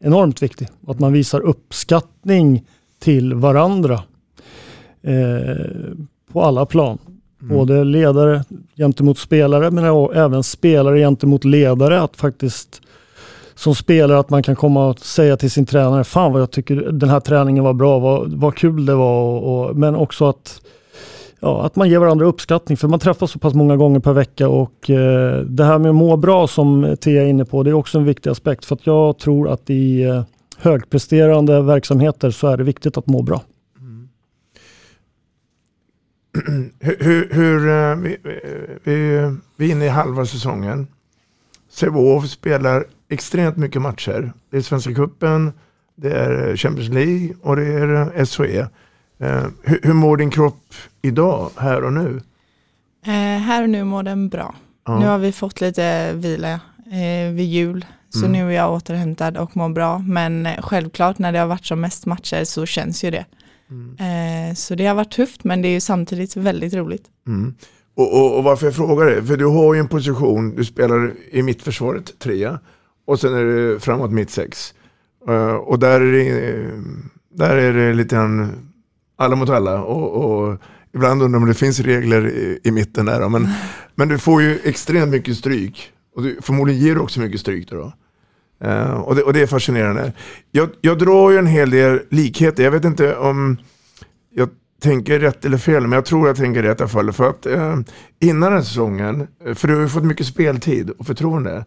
[0.00, 0.72] enormt viktigt.
[0.86, 2.64] Att man visar uppskattning
[3.00, 4.02] till varandra
[5.02, 5.56] eh,
[6.32, 6.98] på alla plan.
[7.38, 8.44] Både ledare
[8.76, 9.84] gentemot spelare men
[10.14, 12.00] även spelare gentemot ledare.
[12.02, 12.82] Att faktiskt
[13.54, 16.76] som spelare att man kan komma och säga till sin tränare, fan vad jag tycker
[16.76, 19.22] den här träningen var bra, vad, vad kul det var.
[19.22, 20.60] Och, och, men också att,
[21.40, 24.48] ja, att man ger varandra uppskattning för man träffas så pass många gånger per vecka
[24.48, 27.74] och eh, det här med att må bra som Tia är inne på, det är
[27.74, 30.22] också en viktig aspekt för att jag tror att i eh,
[30.60, 33.42] högpresterande verksamheter så är det viktigt att må bra.
[36.80, 38.16] Hur, hur, hur eh, vi,
[38.84, 39.20] vi,
[39.56, 40.86] vi är inne i halva säsongen.
[41.70, 44.32] Sävehof spelar extremt mycket matcher.
[44.50, 45.52] Det är Svenska Cupen,
[45.94, 48.58] det är Champions League och det är eh, SHE.
[49.18, 52.20] Eh, hur, hur mår din kropp idag, här och nu?
[53.06, 54.54] Eh, här och nu mår den bra.
[54.84, 54.98] Ja.
[54.98, 56.52] Nu har vi fått lite vila
[56.86, 57.86] eh, vid jul.
[58.10, 58.32] Så Mm.
[58.32, 59.98] nu är jag återhämtad och mår bra.
[59.98, 63.24] Men eh, självklart när det har varit som mest matcher så känns ju det.
[64.04, 67.04] Eh, så det har varit tufft men det är ju samtidigt väldigt roligt.
[67.26, 67.54] Mm.
[67.96, 71.12] Och, och, och varför jag frågar det, för du har ju en position, du spelar
[71.30, 72.58] i mittförsvaret, trea,
[73.06, 74.74] och sen är det framåt mitt sex.
[75.28, 76.70] Eh, och där är det,
[77.34, 78.52] där är det lite grann
[79.16, 79.82] alla mot alla.
[79.82, 80.58] Och, och
[80.94, 83.28] ibland undrar man om det finns regler i, i mitten där.
[83.28, 83.48] Men,
[83.94, 85.92] men du får ju extremt mycket stryk.
[86.20, 87.92] Och du, förmodligen ger du också mycket stryk då.
[88.64, 90.12] Eh, och, det, och det är fascinerande.
[90.50, 92.62] Jag, jag drar ju en hel del likheter.
[92.64, 93.56] Jag vet inte om
[94.34, 94.48] jag
[94.82, 97.12] tänker rätt eller fel, men jag tror jag tänker rätt i alla fall.
[97.12, 97.76] För att eh,
[98.20, 101.64] innan den säsongen, eh, för du har ju fått mycket speltid och förtroende.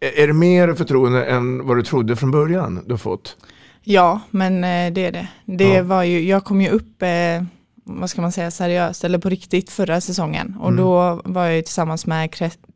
[0.00, 3.36] Är, är det mer förtroende än vad du trodde från början du har fått?
[3.82, 4.60] Ja, men
[4.94, 5.28] det är det.
[5.44, 5.82] Det Ja.
[5.82, 7.44] var ju, jag kom ju upp, eh,
[7.84, 10.56] vad ska man säga, seriöst eller på riktigt förra säsongen.
[10.60, 10.84] Och Mm.
[10.84, 12.30] då var jag ju tillsammans med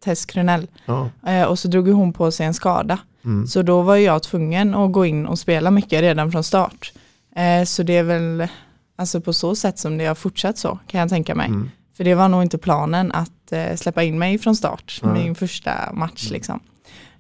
[0.05, 0.66] Tess Krunell.
[0.87, 1.11] Ja.
[1.27, 2.99] Eh, och så drog hon på sig en skada.
[3.25, 3.47] Mm.
[3.47, 6.92] Så då var jag tvungen att gå in och spela mycket redan från start.
[7.37, 8.49] Eh, så det är väl
[8.97, 11.47] alltså på så sätt som det har fortsatt så kan jag tänka mig.
[11.49, 11.71] Mm.
[11.97, 15.12] För det var nog inte planen att eh, släppa in mig från start, Nej.
[15.12, 16.61] min första match liksom.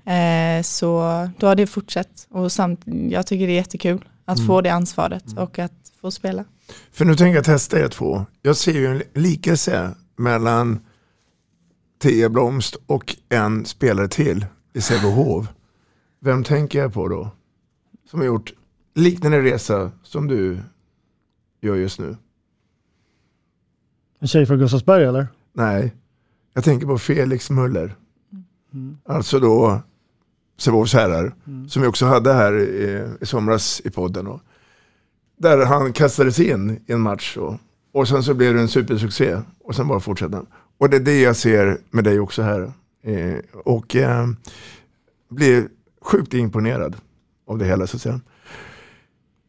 [0.04, 0.88] Eh, så
[1.38, 4.46] då har det fortsatt och samt, jag tycker det är jättekul att Mm.
[4.46, 6.44] få det ansvaret och att få spela.
[6.92, 8.26] För nu tänker jag testa er två.
[8.42, 10.80] Jag ser ju en likelse mellan
[11.98, 15.46] Tia Blomst och en spelare till i Sävehof.
[16.20, 17.30] Vem tänker jag på då?
[18.10, 18.52] Som har gjort
[18.94, 20.58] liknande resa som du
[21.60, 22.16] gör just nu.
[24.18, 25.26] En tjej från Gustavsberg eller?
[25.52, 25.94] Nej,
[26.54, 27.94] jag tänker på Felix Muller.
[28.72, 28.98] Mm.
[29.04, 29.82] Alltså då
[30.58, 31.34] Sävehofs herrar.
[31.68, 34.26] Som vi också hade här i, i somras i podden.
[34.26, 34.40] Och,
[35.36, 37.36] där han kastades in i en match.
[37.36, 37.54] Och,
[37.92, 39.38] och sen så blev det en supersuccé.
[39.64, 40.42] Och sen bara fortsatte.
[40.78, 42.72] Och det är det jag ser med dig också här.
[43.02, 44.26] Eh, och eh,
[45.28, 45.68] blir
[46.00, 46.96] sjukt imponerad
[47.46, 48.20] av det hela så att säga.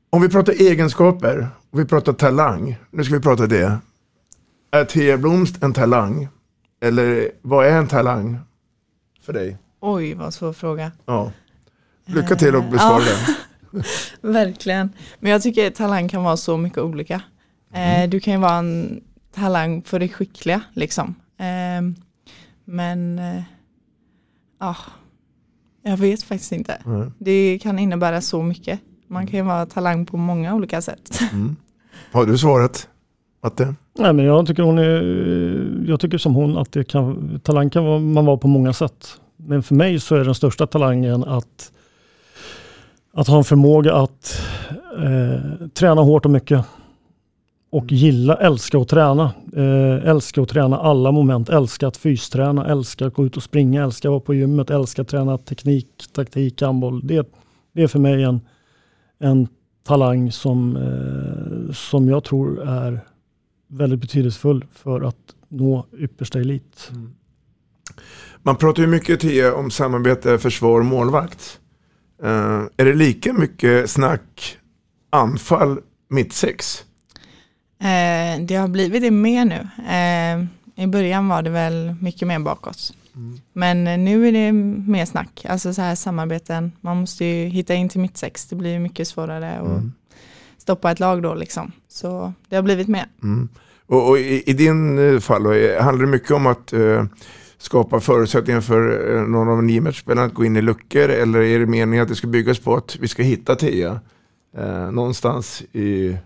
[0.10, 2.78] Om vi pratar egenskaper och vi pratar talang.
[2.92, 3.78] Nu ska vi prata det.
[4.72, 6.28] Är Thea Blomst en talang?
[6.82, 8.38] Eller vad är en talang
[9.22, 9.58] för dig?
[9.80, 10.92] Oj, vad svår fråga.
[11.06, 11.32] Ja.
[12.06, 13.36] Lycka till att besvara den.
[14.34, 14.90] Verkligen.
[15.20, 17.22] Men jag tycker att talang kan vara så mycket olika.
[17.74, 19.02] Eh, du kan ju vara en
[19.36, 21.16] talang för det skickliga liksom.
[21.38, 22.06] Eh,
[22.66, 23.42] men eh,
[24.60, 24.76] ja,
[25.84, 26.74] jag vet faktiskt inte.
[26.86, 27.14] Mm.
[27.18, 28.80] Det kan innebära så mycket.
[29.08, 31.20] Man kan ju vara talang på många olika sätt.
[31.34, 31.56] Mm.
[32.12, 32.88] Har du svarat?
[33.44, 33.76] Matte?
[34.00, 38.14] Nej, men jag tycker hon är, jag tycker som hon att det kan, talang kan
[38.14, 39.20] man vara på många sätt.
[39.46, 41.72] Men för mig så är den största talangen att,
[43.14, 44.42] att ha en förmåga att
[44.98, 46.66] eh, träna hårt och mycket.
[47.72, 49.34] Och gilla, älska att träna.
[49.56, 51.50] Eh, älska att träna alla moment.
[51.50, 55.02] Älska att fysträna, älska att gå ut och springa, älska att vara på gymmet, älska
[55.02, 57.08] att träna teknik, taktik, handboll.
[57.08, 57.28] Det,
[57.74, 58.42] det är för mig en,
[59.20, 59.48] en
[59.84, 63.00] talang som, eh, som jag tror är
[63.68, 66.92] väldigt betydelsefull för att nå yppersta elit.
[66.92, 67.14] Mm.
[68.50, 71.60] Man pratar ju mycket Tia, om samarbete försvar målvakt.
[72.24, 74.58] Uh, är det lika mycket snack
[75.10, 76.84] anfall mittsex?
[77.80, 79.68] Eh, det har blivit det mer nu.
[79.90, 82.94] Eh, I början var det väl mycket mer bakåt.
[83.16, 83.42] Mm.
[83.54, 84.52] Men nu är det
[84.92, 86.72] mer snack, alltså så här samarbeten.
[86.82, 89.94] Man måste ju hitta in till mittsex, det blir mycket svårare att mm.
[90.58, 91.72] stoppa ett lag då liksom.
[91.88, 93.06] Så det har blivit mer.
[93.24, 93.50] Mm.
[93.86, 95.46] Och, och i, i, din fall
[95.82, 97.04] handlar det mycket om att uh,
[97.60, 101.66] skapa förutsättningar för uh, någon av niometersspelarna att gå in i luckor eller är det
[101.66, 104.00] meningen att det ska byggas på att vi ska hitta Tia
[104.58, 106.18] uh, någonstans i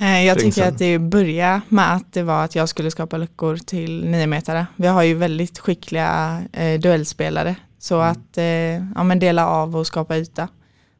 [0.00, 3.56] Eh, jag tycker att det börjar med att det var att jag skulle skapa luckor
[3.56, 4.66] till niometare.
[4.76, 8.10] Vi har ju väldigt skickliga eh, duellspelare så mm.
[8.10, 10.48] att eh, ja, men dela av och skapa yta.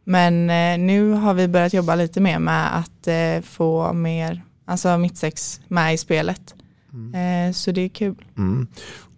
[0.04, 4.98] Men eh, nu har vi börjat jobba lite mer med att eh, få mer, alltså
[4.98, 6.54] mittsex med i spelet.
[6.92, 7.48] Mm.
[7.48, 8.24] Eh, så det är kul.
[8.36, 8.66] Mm.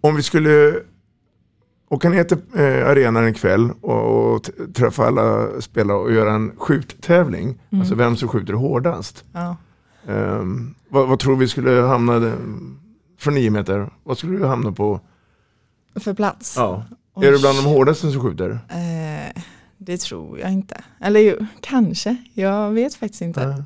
[0.01, 0.79] Om vi skulle
[1.89, 6.51] åka ner till eh, arenan en kväll och, och träffa alla spelare och göra en
[6.57, 7.59] skjuttävling.
[7.69, 7.81] Mm.
[7.81, 9.23] Alltså vem som skjuter hårdast.
[9.31, 9.55] Ja.
[10.07, 12.33] Um, vad, vad, tror vi skulle hamna
[13.19, 13.89] från nio meter?
[14.03, 14.99] Vad skulle du hamna på?
[15.95, 16.55] För plats?
[16.57, 16.85] Ja.
[17.13, 17.27] Oj.
[17.27, 18.49] Är du bland de hårdaste som skjuter?
[18.49, 19.41] Uh,
[19.77, 20.83] det tror jag inte.
[21.01, 22.17] Eller ju, kanske.
[22.33, 23.41] Jag vet faktiskt inte.
[23.45, 23.61] Uh.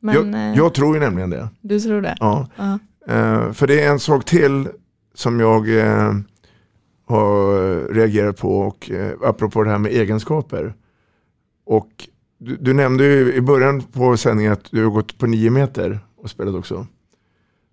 [0.00, 1.48] Men, jag, uh, jag, tror ju nämligen det.
[1.60, 2.16] Du tror det?
[2.20, 2.48] Ja.
[2.58, 2.76] Uh,
[3.52, 4.68] för det är en sak till
[5.14, 5.60] som jag
[7.06, 8.90] har reagerat på och
[9.24, 10.74] apropå det här med egenskaper.
[11.64, 12.08] Och
[12.38, 16.00] du, du, nämnde ju i början på sändningen att du har gått på nio meter
[16.16, 16.86] och spelat också.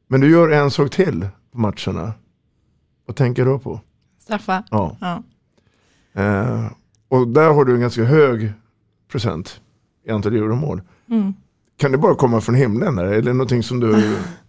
[0.08, 2.14] Men du gör en sak till på matcherna.
[3.06, 3.80] Vad tänker du på?
[4.20, 4.64] Straffa?
[4.72, 4.98] Ja.
[5.02, 5.24] ja.
[6.22, 6.72] Eh,
[7.08, 8.52] och där har du en ganska hög
[9.12, 9.62] procent
[10.06, 10.82] i antal gjorda mål.
[11.10, 11.34] Mm.
[11.78, 12.98] Kan det bara komma från himlen?
[12.98, 14.18] Eller är det någonting som du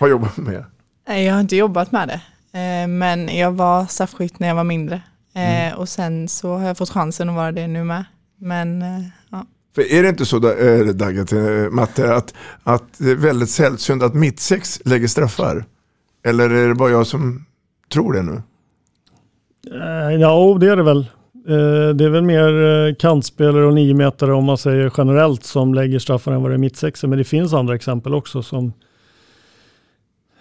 [0.00, 0.64] har jobbat med?
[1.08, 2.20] Nej, jag har inte jobbat med det.
[2.58, 5.02] Eh, men jag var straffskytt när jag var mindre.
[5.34, 5.78] Eh, mm.
[5.78, 8.04] Och sen så har jag fått chansen att vara det nu med.
[8.38, 9.46] Men eh, ja.
[9.74, 14.14] För är det inte så, Dagge, eh, Matte, att, att det är väldigt sällsynt att
[14.14, 15.64] mittsex lägger straffar?
[16.24, 17.46] Eller är det bara jag som
[17.92, 18.42] tror det nu?
[20.20, 21.06] Ja, det är det väl.
[21.94, 26.42] Det är väl mer kantspelare och niometare om man säger generellt som lägger straffar än
[26.42, 27.08] vad det är mittsexer.
[27.08, 28.72] Men det finns andra exempel också som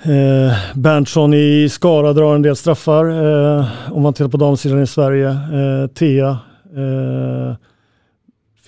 [0.04, 3.06] eh, Berntsson i Skara drar en del straffar.
[3.06, 5.30] Eh, om man tittar på damsidan i Sverige.
[5.30, 6.30] Eh, Tea.
[6.76, 7.56] Eh,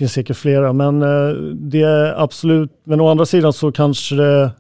[0.02, 4.52] finns säkert flera, men eh, det är absolut, men å andra sidan så kanske det,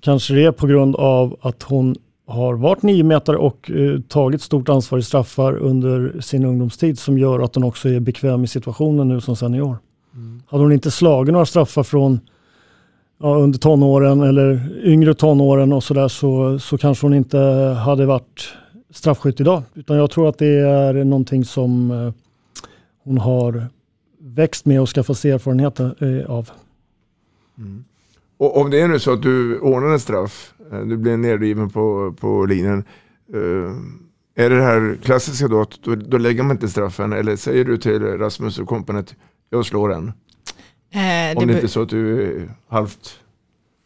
[0.00, 1.94] kanske det är på grund av att hon
[2.26, 7.18] har varit nio meter och eh, tagit stort ansvar i straffar under sin ungdomstid som
[7.18, 9.78] gör att hon också är bekväm i situationen nu som senior.
[10.14, 10.42] Mm.
[10.46, 12.20] Hade hon inte slagit några straffar från
[13.20, 17.38] ja, under tonåren eller yngre tonåren och sådär så, så kanske hon inte
[17.84, 18.54] hade varit
[18.90, 19.62] straffskytt idag.
[19.74, 22.12] Utan jag tror att det är någonting som eh,
[23.04, 23.66] hon har
[24.20, 25.90] växt med och skaffat sig erfarenhet eh,
[26.28, 26.50] av.
[27.58, 27.84] Mm.
[28.36, 31.70] Och om det är nu så att du ordnar en straff, eh, du blir nedriven
[31.70, 32.84] på, på linjen.
[34.34, 37.64] Är det det här klassiska då att då, då, lägger man inte straffen eller säger
[37.64, 39.14] du till Rasmus och kompanet,
[39.50, 40.12] jag slår den?
[40.92, 43.20] Eh, om det, inte är så att du är halvt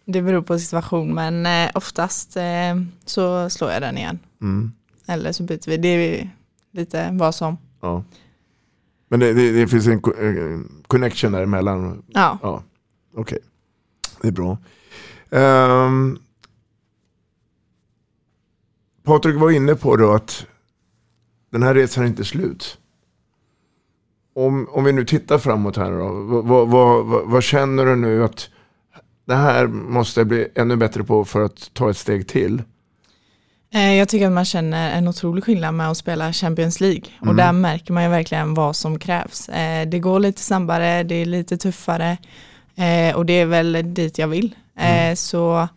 [0.05, 4.19] det beror på situation men eh, oftast eh, så slår jag den igen.
[4.43, 4.73] Mm.
[5.07, 5.77] Eller så byter vi.
[5.77, 6.31] Det är
[6.71, 7.59] lite vad som.
[7.81, 8.05] Ja.
[9.09, 10.01] Men det, det, det finns en
[10.87, 12.03] connection däremellan?
[12.07, 12.39] Ja.
[12.43, 12.63] ja.
[13.15, 13.39] Okej, okay.
[14.23, 14.59] det är bra.
[15.31, 16.19] Um,
[19.03, 20.47] Patrik var inne på då att
[21.51, 22.79] den här resan är inte slut.
[24.35, 26.09] Om, om vi nu tittar framåt här då,
[26.43, 28.49] vad, vad, vad, vad känner du nu att
[29.27, 32.63] det här måste jag bli ännu bättre på för att ta ett steg till?
[33.75, 37.27] Eh, jag tycker att man känner en otrolig skillnad med att spela Champions League och
[37.27, 37.37] mm.
[37.37, 39.49] där märker man ju verkligen vad som krävs.
[39.49, 42.19] Eh, det går lite snabbare, det är lite tuffare
[42.75, 44.55] eh, och det är väl dit jag vill.
[44.77, 45.17] Mm.
[45.17, 45.69] Så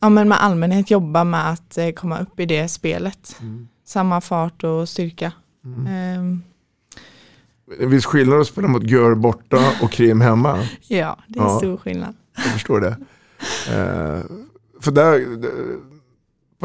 [0.00, 3.36] ja, men med allmänhet jobba med att komma upp i det spelet.
[3.40, 3.68] Mm.
[3.86, 5.32] Samma fart och styrka.
[5.64, 6.42] Mm.
[7.80, 10.58] En viss skillnad att spela mot Gör borta och Krim hemma.
[10.88, 12.14] ja, det är ja, stor skillnad.
[12.36, 12.96] Jag förstår det.
[14.80, 15.26] för där,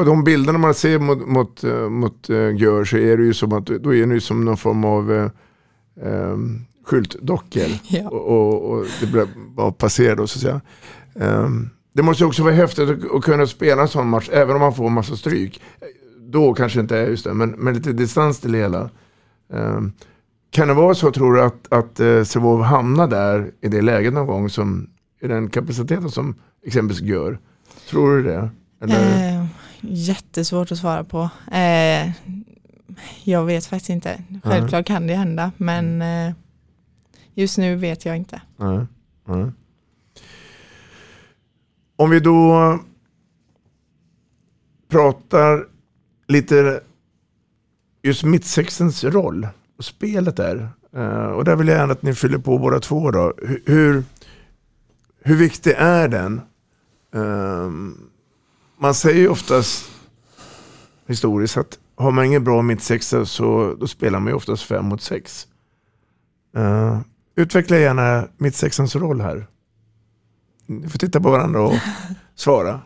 [0.00, 3.34] på de bilderna man ser mot, mot, eh, mot uh, Gör så är det ju
[3.34, 5.30] som att då är det ju som någon form av uh,
[6.02, 6.36] eh,
[6.84, 7.68] skyltdockor.
[7.88, 8.08] Ja.
[8.08, 10.60] Och, och, och det bara passera då så att säga.
[11.14, 11.48] Eh,
[11.92, 14.90] det måste också vara häftigt att, kunna spela en sån match, även om man får
[14.90, 15.62] massa stryk.
[16.18, 18.90] Då kanske inte är just det, men med lite distans till det hela.
[19.52, 19.80] Eh,
[20.50, 24.12] kan det vara så tror du att, att eh, Sävehof hamnar där i det läget
[24.12, 26.34] någon gång som i den kapaciteten som
[26.66, 27.38] exempelvis gör?
[27.88, 28.50] Tror du det?
[28.80, 29.36] Eller?
[29.36, 29.46] Eh,
[29.80, 31.30] jättesvårt att svara på.
[31.52, 32.10] Eh,
[33.24, 34.22] jag vet faktiskt inte.
[34.42, 36.32] Självklart kan det hända men eh,
[37.34, 38.42] just nu vet jag inte.
[38.56, 38.86] Nej,
[39.24, 39.50] nej.
[41.96, 42.78] Om vi då
[44.88, 45.66] pratar
[46.28, 46.80] lite
[48.02, 49.48] just mittsexens roll
[49.80, 50.68] spelet där.
[50.96, 53.34] Eh, och där vill jag gärna att ni fyller på båda två då.
[53.38, 54.04] Hur, hur,
[55.22, 56.40] hur viktig är den?
[57.14, 57.96] Ehm,
[58.78, 59.90] man säger ju oftast
[61.06, 65.02] historiskt att har man ingen bra mittsexa så då spelar man ju oftast fem mot
[65.02, 65.46] sex.
[66.56, 67.00] Uh,
[67.34, 69.46] utveckla gärna mittsexans roll här.
[70.66, 71.74] Ni får titta på varandra och
[72.34, 72.80] svara.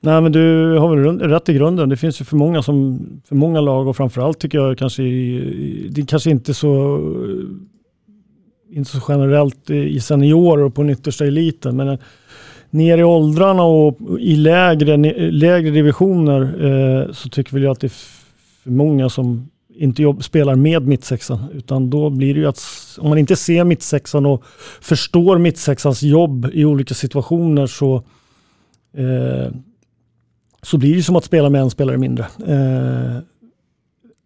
[0.00, 1.88] Nej men du har väl rätt i grunden.
[1.88, 5.88] Det finns ju för många, som, för många lag och framförallt tycker jag kanske i,
[5.90, 7.00] det är kanske inte så
[8.70, 11.76] inte så generellt i seniorer och på den yttersta eliten.
[11.76, 11.98] Men eh,
[12.70, 14.96] ner i åldrarna och i lägre,
[15.30, 17.94] lägre divisioner eh, så tycker väl jag att det är
[18.62, 21.44] för många som inte jobb, spelar med mittsexan.
[21.54, 22.62] Utan då blir det ju att
[22.98, 24.44] om man inte ser mittsexan och
[24.80, 27.96] förstår mittsexans jobb i olika situationer så,
[28.96, 29.52] eh,
[30.62, 32.26] så blir det som att spela med en spelare mindre.
[32.46, 33.22] Eh,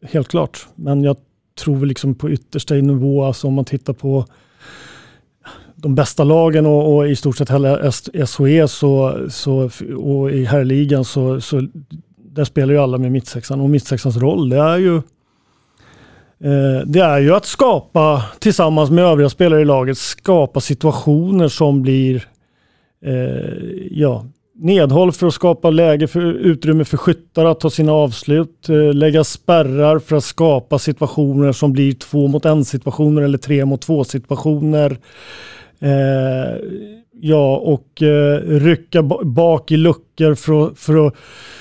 [0.09, 0.67] helt klart.
[0.75, 1.17] Men jag
[1.65, 4.27] tror liksom på yttersta nivå, alltså om man tittar på
[5.83, 7.93] de bästa lagen och, och, i stort sett hela
[8.27, 11.69] SHE så, så, och i herrligan så, så
[12.17, 17.19] där spelar ju alla med mittsexan och mittsexans roll det är ju eh, det är
[17.19, 22.29] ju att skapa tillsammans med övriga spelare i laget skapa situationer som blir
[23.05, 23.57] eh,
[23.91, 24.25] ja,
[24.63, 29.25] nedhåll för att skapa läge för utrymme för skyttar att ta sina avslut, eh, lägga
[29.25, 34.05] spärrar för att skapa situationer som blir två mot en situationer eller tre mot två
[34.05, 34.97] situationer.
[35.83, 36.57] Eh,
[37.21, 41.15] ja, och eh, rycka bak i luckor för att, för att,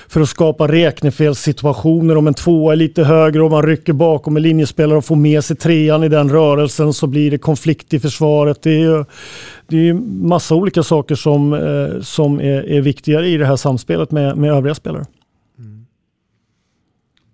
[0.08, 2.16] för att skapa räknefelsituationer.
[2.16, 5.44] Om en tvåa är lite högre och man rycker bakom en linjespelare och får med
[5.44, 8.62] sig trean i den rörelsen så blir det konflikt i försvaret.
[8.62, 9.06] Det är,
[9.66, 9.94] det är
[10.28, 14.52] massa olika saker som, eh, som är, är viktigare i det här samspelet med, med
[14.52, 15.04] övriga spelare.
[15.58, 15.86] Mm.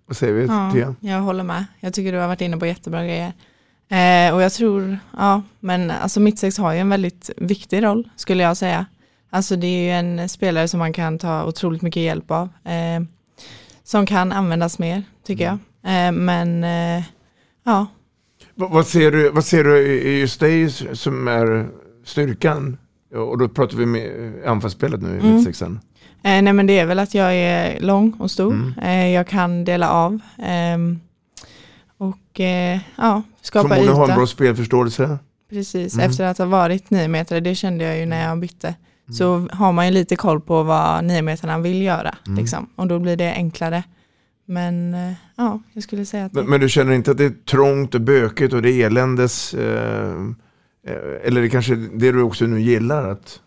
[0.05, 0.45] Vad säger vi?
[0.79, 1.65] Ja, jag håller med.
[1.79, 3.33] Jag tycker du har varit inne på jättebra grejer.
[3.89, 8.43] Eh, och jag tror, ja, men alltså mittsex har ju en väldigt viktig roll skulle
[8.43, 8.85] jag säga.
[9.29, 12.49] Alltså det är ju en spelare som man kan ta otroligt mycket hjälp av.
[12.65, 13.01] Eh,
[13.83, 15.57] som kan användas mer tycker jag.
[15.93, 17.03] Eh, men eh,
[17.65, 17.87] ja.
[18.55, 21.67] Vad, vad, ser du, vad ser du i just dig som är
[22.05, 22.77] styrkan?
[23.15, 25.35] Och då pratar vi med anfallsspelet nu i mm.
[25.35, 25.79] mittsexan.
[26.23, 28.53] Eh, nej men det är väl att jag är lång och stor.
[28.53, 28.73] Mm.
[28.81, 30.19] Eh, jag kan dela av.
[31.99, 33.75] Och eh, ja, skapa yta.
[33.75, 35.17] Förmodligen ha en bra spelförståelse.
[35.49, 36.09] Precis, mm.
[36.09, 38.67] efter att ha varit nio meter, det kände jag ju när jag bytte.
[38.67, 39.15] Mm.
[39.15, 42.15] Så har man ju lite koll på vad nio meterna vill göra.
[42.27, 42.39] Mm.
[42.39, 42.69] Liksom.
[42.75, 43.83] Och då blir det enklare.
[44.45, 46.33] Men eh, ja, jag skulle säga att...
[46.33, 49.53] Men, men, du känner inte att det är trångt och bökigt och det är eländes?
[49.53, 50.13] Eh,
[50.87, 53.11] eh eller det kanske det du också nu gillar?
[53.11, 53.41] att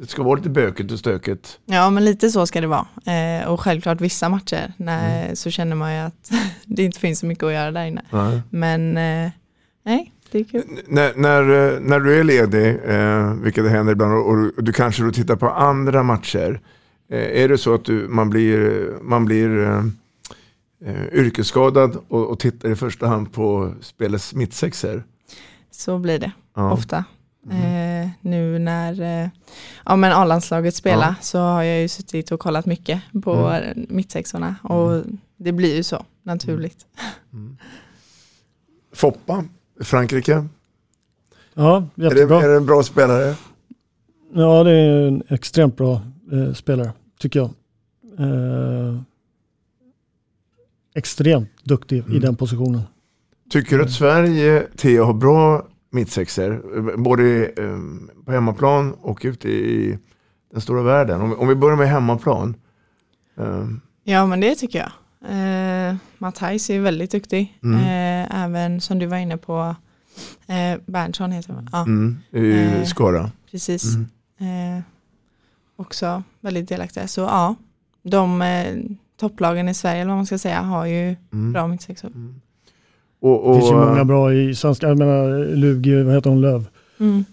[0.00, 1.58] det ska vara lite bökigt och stökigt.
[1.66, 2.86] Ja, men lite så ska det vara.
[3.06, 5.36] Eh, och självklart vissa matcher när, mm.
[5.36, 6.30] så känner man ju att
[6.64, 8.02] det inte finns så mycket att göra där inne.
[8.10, 8.40] Nej.
[8.50, 9.30] Men eh,
[9.84, 10.62] nej, det är kul.
[10.68, 14.64] N när, när, eh, när du är ledig, eh, vilket det händer ibland, och, och
[14.64, 16.60] du kanske då tittar på andra matcher.
[17.10, 19.84] Eh, är det så att du, man blir, man blir eh
[21.12, 25.04] yrkesskadad och, och tittar i första hand på spelets mittsexer?
[25.70, 26.72] Så blir det ja.
[26.72, 27.04] ofta.
[27.50, 28.02] Mm.
[28.02, 29.28] Eh, nu när eh,
[29.84, 31.14] ja, men A-landslaget spelar ja.
[31.20, 33.86] så har jag ju suttit och kollat mycket på mm.
[33.88, 35.18] mittsexorna och mm.
[35.36, 36.86] det blir ju så naturligt.
[37.32, 37.56] Mm.
[38.92, 39.44] Foppa,
[39.80, 40.46] Frankrike.
[41.54, 42.36] Ja, jättebra.
[42.36, 43.34] Är det, är det en bra spelare?
[44.34, 46.00] Ja, det är en extremt bra
[46.32, 47.50] eh, spelare tycker jag.
[48.18, 49.00] Eh,
[50.94, 52.20] extremt duktig i mm.
[52.20, 52.82] den positionen.
[53.50, 56.62] Tycker du att Sverige, Theo, har bra mittsexer.
[56.96, 57.78] Både eh,
[58.24, 59.98] på hemmaplan och ute i
[60.52, 61.20] den stora världen.
[61.20, 62.56] Om, om vi börjar med hemmaplan.
[63.36, 63.66] Eh.
[64.04, 64.92] Ja men det tycker jag.
[65.30, 67.58] Eh, Matthijs är väldigt duktig.
[67.62, 67.80] Mm.
[67.80, 69.76] Eh, även som du var inne på
[70.46, 71.82] eh, Berntsson heter han ja.
[71.82, 73.30] Mm, I eh, Skara.
[73.50, 73.84] Precis.
[73.94, 74.76] Mm.
[74.76, 74.82] Eh,
[75.76, 77.08] också väldigt delaktiga.
[77.08, 77.54] Så ja,
[78.02, 78.76] de eh,
[79.16, 81.52] topplagen i Sverige eller vad man ska säga har ju mm.
[81.52, 82.10] bra mittsexor.
[82.10, 82.40] Mm.
[83.20, 86.40] Och, och, det finns ju många bra i svenska, jag menar Lugi, vad heter hon,
[86.40, 86.64] Löv?
[87.00, 87.24] Mm.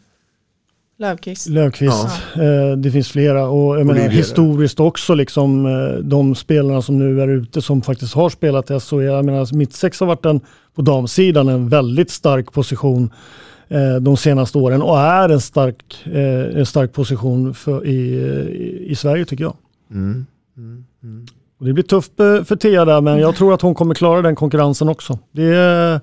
[0.97, 1.47] Lövqvist.
[1.47, 2.07] Lövqvist.
[2.35, 7.21] Eh, det finns flera och jag menar, historiskt också liksom eh, de spelarna som nu
[7.21, 9.03] är ute som faktiskt har spelat i SHE.
[9.03, 10.41] Jag menar mittsex har varit en,
[10.75, 13.09] på damsidan en väldigt stark position
[13.67, 18.85] eh, de senaste åren och är en stark, eh, en stark position för, i, i,
[18.91, 19.55] i Sverige tycker jag.
[19.91, 20.25] Mm.
[20.57, 20.85] Mm.
[21.03, 21.25] Mm.
[21.57, 24.35] Det blir tufft eh, för Thea där men jag tror att hon kommer klara den
[24.35, 25.19] konkurrensen också.
[25.31, 26.01] Det är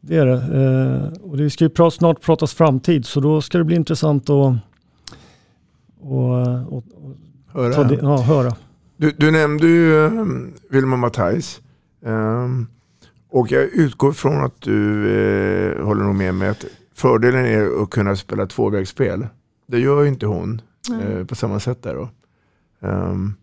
[0.00, 0.16] det.
[0.16, 0.32] Är det.
[0.32, 4.56] Eh, och det ska ju snart pratas framtid så då ska det bli intressant att
[6.02, 6.84] och, och,
[7.52, 7.74] Höra.
[7.74, 8.56] ta ja, höra.
[8.96, 11.60] Du, du nämnde ju um, Vilma Matthijs.
[12.04, 12.66] Ehm,
[13.30, 16.64] och jag utgår från att du eh, håller nog med mig att
[16.94, 19.26] fördelen är att kunna spela tvåvägsspel.
[19.66, 20.62] Det gör ju inte hon
[21.02, 22.08] eh, på samma sätt där då.
[22.88, 23.34] Ehm,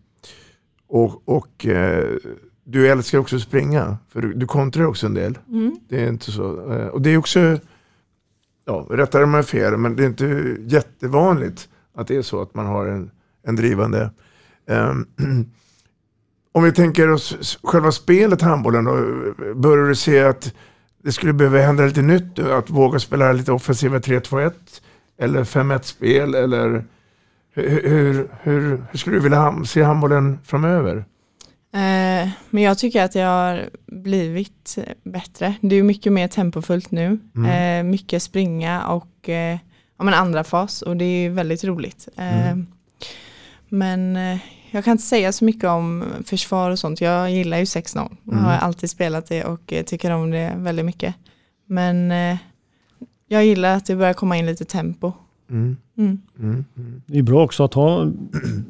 [0.90, 2.16] och och eh,
[2.64, 5.38] du älskar också att springa, för du, du kontrar också en del.
[5.48, 5.76] Mm.
[5.88, 6.72] Det är inte så.
[6.72, 7.58] eh, och det är också,
[8.64, 12.66] ja, rättare mig fel, men det är inte jättevanligt att det är så att man
[12.66, 13.10] har en,
[13.46, 14.10] en drivande.
[14.66, 15.06] Ehm,
[16.52, 18.94] om vi tänker oss själva spelet handbollen då,
[19.54, 20.54] börjar du se att
[21.02, 22.38] det skulle behöva hända lite nytt?
[22.38, 24.52] Att våga spela lite offensiva 3-2-1
[25.18, 26.84] eller 5-1-spel eller
[27.52, 30.96] hur, hur, hur, hur skulle du vilja se handbollen framöver?
[31.74, 35.54] Eh, men jag tycker att det har blivit bättre.
[35.60, 37.18] Det är mycket mer tempofullt nu.
[37.36, 37.86] Mm.
[37.86, 39.58] Eh, mycket springa och eh,
[39.98, 42.08] ja, men andra fas och det är väldigt roligt.
[42.16, 42.66] Eh, Mm.
[43.68, 44.38] Men eh,
[44.70, 47.00] jag kan inte säga så mycket om försvar och sånt.
[47.00, 48.16] Jag gillar ju 6-0.
[48.24, 48.64] Jag har Mm.
[48.64, 51.14] alltid spelat det och eh, tycker om det väldigt mycket.
[51.66, 52.12] Men
[53.28, 55.12] jag gillar att det börjar komma in lite tempo.
[55.50, 55.76] Mm.
[55.98, 56.18] Mm.
[56.38, 56.64] Mm.
[56.76, 57.02] Mm.
[57.06, 58.10] Det är bra också att ha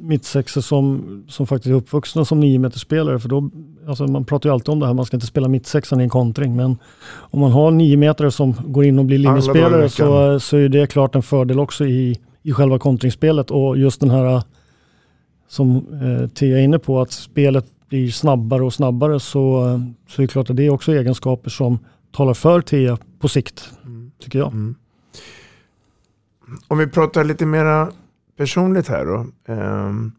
[0.01, 3.51] mittsexor som, som faktiskt är uppvuxna som nio meter spelare för då,
[3.89, 6.11] alltså man pratar ju alltid om det här, man ska inte spela mittsexan i en
[6.11, 6.77] kontring, men
[7.17, 10.87] om man har nio meter som går in och blir linjespelare så, så är det
[10.87, 14.43] klart en fördel också i, i själva kontringsspelet och just den här
[15.49, 20.27] som eh, Tia är inne på, att spelet blir snabbare och snabbare så, så är
[20.27, 21.79] det klart att det är också egenskaper som
[22.13, 23.71] talar för Tia på sikt,
[24.23, 24.53] tycker jag.
[24.53, 24.75] Mm.
[26.69, 27.91] Om vi pratar lite mera
[28.37, 29.27] personligt här då.
[29.53, 30.13] Ehm,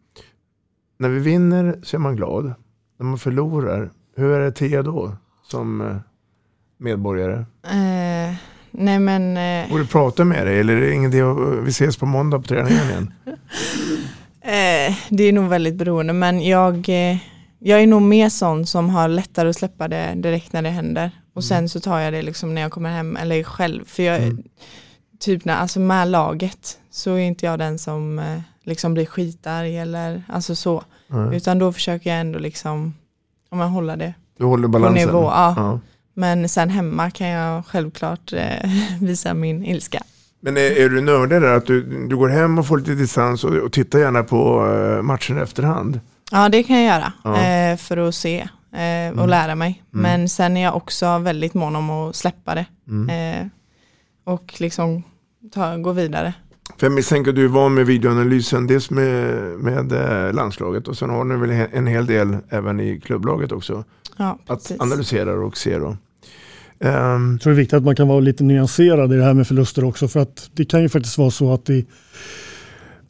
[0.99, 2.53] när vi vinner så är man glad.
[2.99, 5.15] När man förlorar, hur är det Tia då?
[5.43, 5.95] Som eh,
[6.77, 7.45] medborgare.
[7.63, 8.35] Eh,
[8.71, 11.97] nej men eh, Borde prata med dig eller är det ingen idé att vi ses
[11.97, 13.13] på måndag på träningen igen?
[14.43, 17.17] Eh, det är nog väldigt beroende men jag, eh,
[17.59, 21.11] jag är nog mer sån som har lättare att släppa det direkt när det händer.
[21.33, 23.85] Och sen så tar jag det liksom när jag kommer hem eller själv.
[23.85, 24.43] För jag, Mm.
[25.21, 29.77] Typ när, alltså med laget så är inte jag den som eh, liksom blir skitarg
[29.77, 30.83] eller alltså så.
[31.07, 31.37] Nej.
[31.37, 32.93] Utan då försöker jag ändå liksom,
[33.49, 35.07] om man håller det Du håller på balansen?
[35.07, 35.21] nivå.
[35.23, 35.53] Ja.
[35.57, 35.79] Ja.
[36.13, 38.69] Men sen hemma kan jag självklart eh,
[39.01, 40.03] visa min ilska.
[40.39, 43.43] Men är, är du nördig där att du, du går hem och får lite distans
[43.43, 45.99] och, och tittar gärna på eh, matchen i efterhand?
[46.31, 47.41] Ja det kan jag göra Ja.
[47.43, 48.39] eh, för att se
[48.73, 49.29] eh, och Mm.
[49.29, 49.83] lära mig.
[49.93, 50.01] Mm.
[50.03, 53.09] Men sen är jag också väldigt mån om att släppa det Mm.
[53.41, 53.47] eh,
[54.23, 55.03] och liksom
[55.53, 56.33] ta, gå vidare.
[56.77, 60.97] För jag misstänker att du är van med videoanalysen, dels med, med eh, landslaget och
[60.97, 63.83] sen har ni väl en hel del även i klubblaget också.
[64.17, 65.97] Ja, Att analysera och se då.
[66.79, 69.33] Ehm, Jag tror det är viktigt att man kan vara lite nyanserad i det här
[69.33, 70.07] med förluster också.
[70.07, 71.85] För att det kan ju faktiskt vara så att det,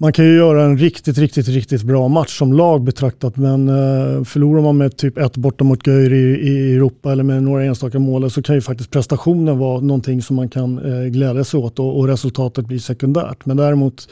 [0.02, 3.38] man kan ju göra en riktigt, riktigt, riktigt bra match som lag betraktat.
[3.38, 7.44] Men eh, förlorar man med typ ett borta mot Göyr i, i Europa eller med
[7.44, 11.44] några enstaka mål så kan ju faktiskt prestationen vara någonting som man kan eh, glädja
[11.44, 13.46] sig åt och, och resultatet blir sekundärt.
[13.46, 14.10] Men däremot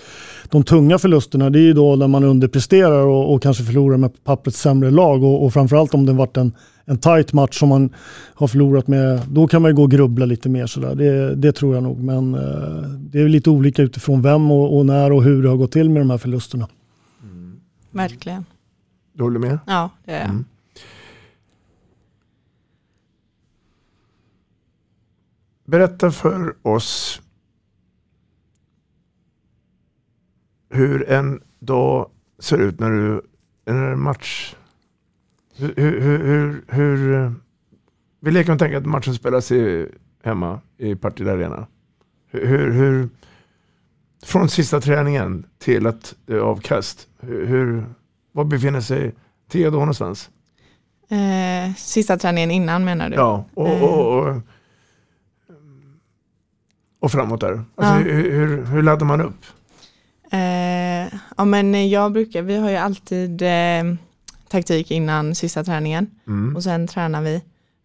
[0.49, 4.23] de tunga förlusterna det är ju då när man underpresterar och, och kanske förlorar med
[4.23, 6.51] pappret sämre lag och, och framförallt om det varit en,
[6.89, 7.93] en tight match som man
[8.33, 10.95] har förlorat med, då kan man ju gå och grubbla lite mer sådär.
[10.95, 12.03] Det, det tror jag nog.
[12.03, 15.57] Men eh, det är lite olika utifrån vem och, och när och hur det har
[15.57, 16.67] gått till med de här förlusterna.
[17.91, 18.45] Verkligen.
[19.13, 19.59] du håller med?
[19.65, 20.29] Ja, det är jag.
[20.29, 20.45] Mm.
[25.65, 27.21] Berätta för oss
[30.69, 32.09] hur en dag
[32.39, 33.21] ser ut när du,
[33.65, 34.55] när en match,
[35.59, 37.31] hur, hur, hur, hur, eh,
[38.19, 39.87] vi leker och tänker att matchen spelas i,
[40.23, 41.67] hemma i Partille Arena.
[42.31, 43.09] Hur, hur,
[44.23, 47.85] från sista träningen till att det är avkast, hur,
[48.31, 49.15] var befinner sig
[49.51, 50.29] Thea då någonstans?
[51.09, 53.15] Eh, sista träningen innan menar du?
[53.15, 54.35] Ja, och, och, och,
[56.99, 57.51] och framåt där.
[57.75, 58.15] Alltså, Ja.
[58.15, 59.45] hur, hur, hur laddar man upp?
[60.31, 63.83] Eh, ja men jag brukar, vi har ju alltid eh,
[64.49, 66.55] taktik innan sista träningen Mm.
[66.55, 67.41] och sen tränar vi.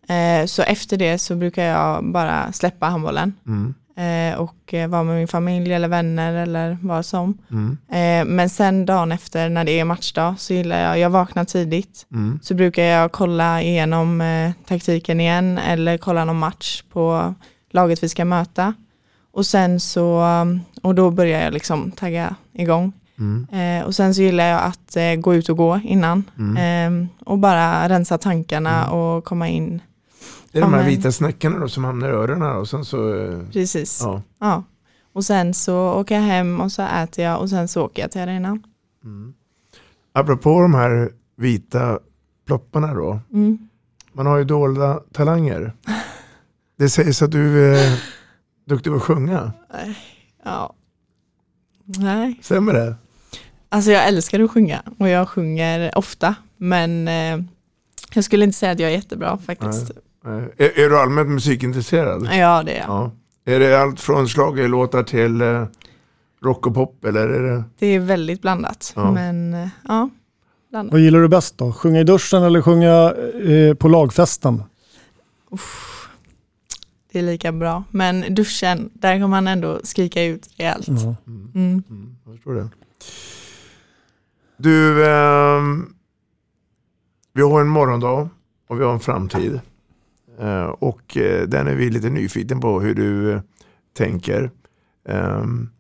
[0.09, 3.33] Eh, så efter det så brukar jag bara släppa handbollen.
[3.47, 3.75] Mm.
[3.97, 7.39] Eh, och eh, vara med min familj eller vänner eller vad som.
[7.51, 7.79] Mm.
[7.89, 12.07] Eh, men sen dagen efter när det är matchdag så gillar jag, jag vaknar tidigt.
[12.13, 12.39] Mm.
[12.43, 17.35] Så brukar jag kolla igenom eh, taktiken igen eller kolla någon match på
[17.71, 18.75] laget vi ska möta.
[19.33, 20.23] Och sen så,
[20.83, 22.93] och då börjar jag liksom tagga igång.
[23.19, 23.47] Mm.
[23.81, 26.25] Eh, och sen så gillar jag att eh, gå ut och gå innan.
[26.39, 27.03] Mm.
[27.03, 29.83] Eh, och bara rensa tankarna och komma in.
[30.53, 32.85] Det är de Ja, här men- vita snäckorna då som hamnar i öronen och sen
[32.85, 33.15] så...
[33.25, 34.01] eh, Precis.
[34.03, 34.23] Ja.
[34.41, 34.63] Ja.
[35.13, 38.11] Och sen så åker jag hem och så äter jag och sen så åker jag
[38.11, 38.63] till arenan.
[40.13, 41.99] Apropå de här vita
[42.47, 43.21] plopparna då.
[43.33, 43.69] Mm.
[44.13, 45.73] Man har ju dolda talanger.
[46.79, 48.03] Det sägs att du är
[48.69, 49.53] duktig på att sjunga.
[50.45, 50.75] Ja.
[51.85, 52.39] Nej.
[52.43, 52.97] Stämmer det?
[53.75, 56.35] Alltså jag älskar att sjunga och jag sjunger ofta.
[56.57, 57.45] Men eh,
[58.15, 59.91] jag skulle inte säga att jag är jättebra faktiskt.
[60.25, 60.55] Nej.
[60.57, 62.29] Är, är du allmänt musikintresserad?
[62.33, 62.89] Ja det är jag.
[62.89, 63.11] Ja.
[63.45, 65.67] Är det allt från schlagerlåtar till eh,
[66.43, 67.65] rock och pop eller är det?
[67.79, 68.93] Det är väldigt blandat.
[68.97, 69.13] Ja.
[69.13, 70.11] Men eh, ja,
[70.71, 70.93] blandat.
[70.93, 71.73] Vad gillar du bäst då?
[71.73, 73.15] Sjunga i duschen eller sjunga
[73.51, 74.63] eh, på lagfesten?
[77.13, 77.85] Det är lika bra.
[77.91, 80.89] Men duschen, där kan man ändå skrika ut rejält.
[80.89, 81.17] Ja.
[81.27, 81.83] Mm.
[82.25, 82.69] Jag förstår det.
[84.65, 85.95] Du, ehm,
[87.33, 88.29] vi har en morgondag
[88.69, 89.61] och vi har en framtid.
[90.41, 93.41] Eh, och eh, den är vi lite nyfiken på hur du eh,
[93.97, 94.51] tänker.
[95.09, 95.71] Ehm,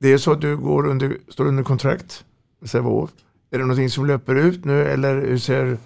[0.00, 2.24] det är så att du går under, står under kontrakt
[2.60, 3.10] med Sävehof.
[3.50, 5.78] Är det någonting som löper ut nu eller hur ser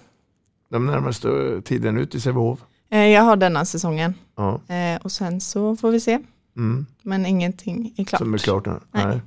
[0.69, 2.59] de närmaste tiden ut i Sävehof?
[2.89, 4.13] Eh, Jag har denna säsongen.
[4.35, 4.61] Ja.
[4.67, 6.19] Eh, och sen så får vi se.
[6.57, 6.85] Mm.
[7.01, 8.19] Men ingenting är klart.
[8.21, 8.79] Som är klart nu?
[8.91, 9.05] Nej.
[9.05, 9.21] Nej.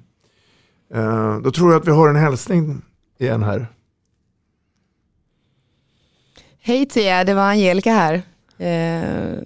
[1.02, 2.82] Eh, då tror jag att vi har en hälsning
[3.18, 3.66] igen här.
[6.60, 8.22] Hej Tia, det var Angelica här.
[8.58, 9.38] Eh,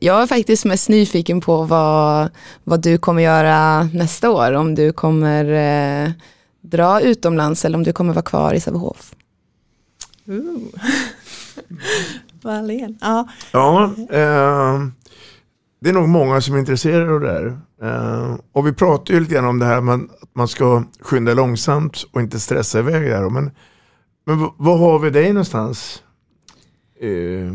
[0.00, 2.30] jag är faktiskt mest nyfiken på vad,
[2.64, 4.52] vad du kommer göra nästa år.
[4.52, 6.10] Om du kommer eh,
[6.60, 9.14] dra utomlands eller om du kommer vara kvar i Sävehof.
[13.00, 13.28] Ja.
[13.52, 14.80] Ja, eh,
[15.80, 17.58] det är nog många som är intresserade av det här.
[17.82, 21.34] Eh, och vi pratar ju lite grann om det här med att man ska skynda
[21.34, 23.30] långsamt och inte stressa iväg där.
[23.30, 23.50] Men,
[24.26, 26.02] men vad har vi dig någonstans?
[27.00, 27.52] Eh,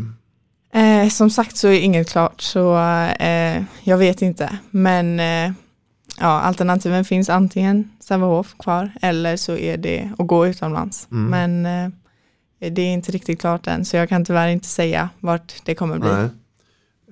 [0.74, 2.78] Eh, som sagt så är inget klart så
[3.20, 4.58] eh, jag vet inte.
[4.70, 5.52] Men eh,
[6.20, 11.08] ja, alternativen finns antingen Sävehof kvar eller så är det att gå utomlands.
[11.10, 11.30] Mm.
[11.30, 15.54] Men eh, det är inte riktigt klart än så jag kan tyvärr inte säga vart
[15.64, 16.10] det kommer bli.
[16.12, 16.28] nej.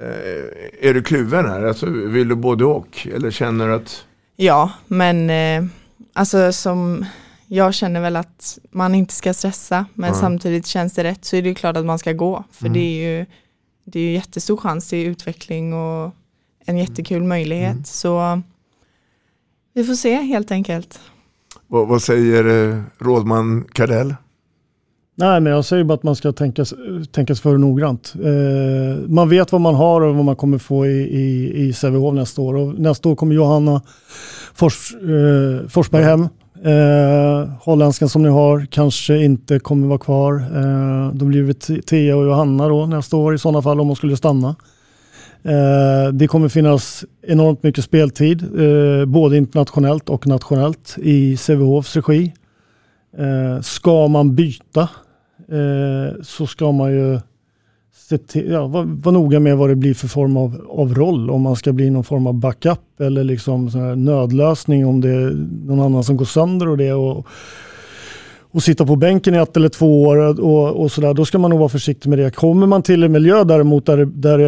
[0.00, 1.62] Eh, är du kluven här?
[1.62, 3.08] Alltså, vill du både och?
[3.14, 4.04] Eller känner du att...
[4.36, 5.70] Ja, men eh,
[6.12, 7.04] alltså som
[7.46, 10.14] jag känner väl att man inte ska stressa men Ja.
[10.14, 12.72] samtidigt känns det rätt så är det ju klart att man ska gå för Mm.
[12.72, 13.26] det är ju
[13.84, 16.14] det är ju jättestor chans till utveckling och
[16.66, 17.84] en jättekul möjlighet Mm.
[17.84, 18.42] så
[19.74, 21.00] vi får se helt enkelt.
[21.66, 24.14] Vad, vad säger eh, rådman Kardell?
[25.20, 26.64] Nej, men jag säger bara att man ska tänka,
[27.12, 28.14] tänka sig för noggrant.
[28.24, 32.14] Eh, man vet vad man har och vad man kommer få i, i, i Sävehof
[32.14, 32.56] nästa år.
[32.56, 33.82] Och nästa år kommer Johanna
[34.54, 36.28] Fors, eh, Forsberg hem.
[36.64, 40.34] Eh, holländskan som ni har kanske inte kommer vara kvar.
[40.34, 43.96] Eh, då blir det Thea och Johanna då nästa år i sådana fall om hon
[43.96, 44.56] skulle stanna.
[45.42, 52.32] Eh, det kommer finnas enormt mycket speltid, eh, både internationellt och nationellt i Sävehofs regi.
[53.18, 54.88] Eh, ska man byta
[55.50, 57.18] eh, så ska man ju
[58.28, 61.30] till, ja, vara var noga med vad det blir för form av, av roll.
[61.30, 65.08] Om man ska bli någon form av backup eller liksom sån här nödlösning om det
[65.08, 66.92] är någon annan som går sönder och det.
[66.92, 67.26] Och,
[68.52, 71.50] och sitta på bänken i ett eller två år och, och sådär, då ska man
[71.50, 72.30] nog vara försiktig med det.
[72.34, 74.38] Kommer man till en miljö däremot där, det- där,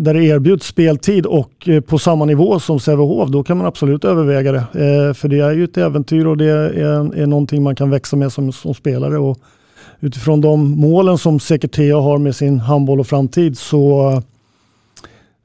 [0.00, 4.04] där det erbjuds speltid och eh, på samma nivå som Sävehof, då kan man absolut
[4.04, 4.58] överväga det.
[4.58, 6.70] Eh, för det är ju ett äventyr och det är,
[7.18, 9.18] är någonting man kan växa med som, som spelare.
[9.18, 9.38] Och
[10.00, 14.22] utifrån de målen som säkert Thea har med sin handboll och framtid så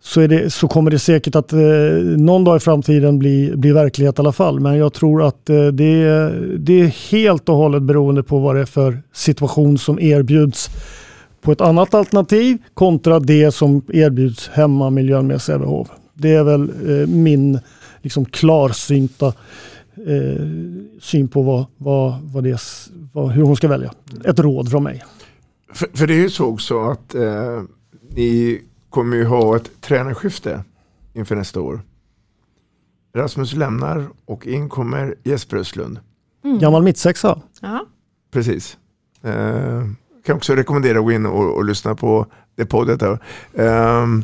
[0.03, 1.59] så, är det, så kommer det säkert att eh,
[2.17, 4.59] någon dag i framtiden bli, bli verklighet i alla fall.
[4.59, 8.61] Men jag tror att eh, det, det är helt och hållet beroende på vad det
[8.61, 10.69] är för situation som erbjuds
[11.41, 15.87] på ett annat alternativ kontra det som erbjuds hemma miljön med Sävehof.
[16.13, 17.59] Det är väl eh, min
[18.01, 19.33] liksom klarsynta
[19.95, 20.45] eh,
[21.01, 22.61] syn på vad, vad, vad det,
[23.13, 23.93] vad, hur hon ska välja.
[24.25, 25.03] Ett råd från mig.
[25.73, 27.63] För, för det är ju så också att eh,
[28.09, 30.63] ni kommer ju ha ett tränarskifte
[31.13, 31.81] inför nästa år.
[33.13, 35.99] Rasmus lämnar och in kommer Jesper Östlund.
[36.43, 36.59] Mm.
[36.59, 37.41] Gammal mittsexa.
[37.61, 37.85] Ja.
[38.31, 38.77] Precis.
[39.21, 39.83] Eh,
[40.25, 42.25] kan också rekommendera att gå in och, och lyssna på
[42.55, 43.01] det poddet.
[43.01, 43.19] Här.
[43.55, 44.23] Ehm,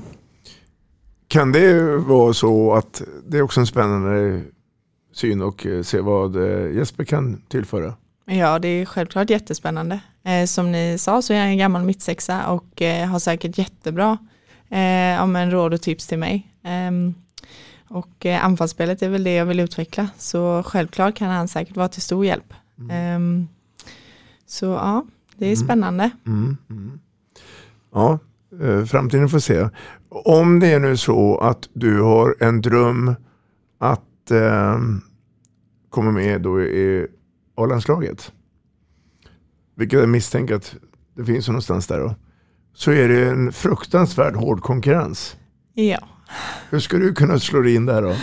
[1.27, 4.41] kan det vara så att det är också en spännande
[5.17, 7.93] syn och eh, se vad eh, Jesper kan tillföra?
[8.25, 9.99] Ja, det är självklart jättespännande.
[10.23, 14.17] Eh, som ni sa så är jag en gammal mittsexa och har säkert jättebra
[15.21, 16.47] om en råd och tips till mig.
[16.63, 17.13] Ehm,
[17.89, 22.01] och anfallsspelet är väl det jag vill utveckla, så självklart kan han säkert vara till
[22.01, 22.53] stor hjälp.
[22.91, 23.47] Ehm,
[24.45, 25.05] så ja,
[25.35, 25.65] det är Mm.
[25.65, 26.11] spännande.
[26.25, 26.99] Mm, mm.
[27.93, 28.19] Ja,
[28.87, 29.69] framtiden får se.
[30.09, 33.15] Om det är nu så att du har en dröm
[33.77, 34.77] att eh,
[35.89, 37.07] komma med då i
[37.55, 38.31] A-landslaget,
[39.75, 40.75] vilket jag misstänker att
[41.15, 42.15] det finns någonstans där då,
[42.73, 45.35] så är det en fruktansvärd hård konkurrens.
[45.73, 45.99] Ja.
[46.69, 48.15] Hur ska du kunna slå dig in där då?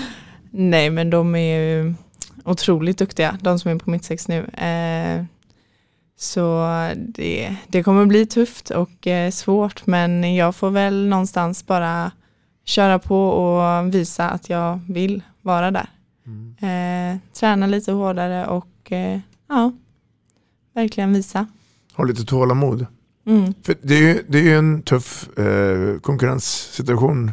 [0.50, 1.94] Nej, men de är ju
[2.44, 4.44] otroligt duktiga, de som är på mittsex nu.
[4.44, 5.24] Eh,
[6.16, 12.12] så det, det kommer bli tufft och eh, svårt, men jag får väl någonstans bara
[12.64, 15.88] köra på och visa att jag vill vara där.
[16.60, 16.93] Eh,
[17.32, 19.72] träna lite hårdare och eh, ja,
[20.74, 21.46] verkligen visa.
[21.96, 22.86] Ha lite tålamod.
[23.26, 23.54] Mm.
[23.62, 27.30] För det är ju, det är ju en tuff eh, konkurrenssituation.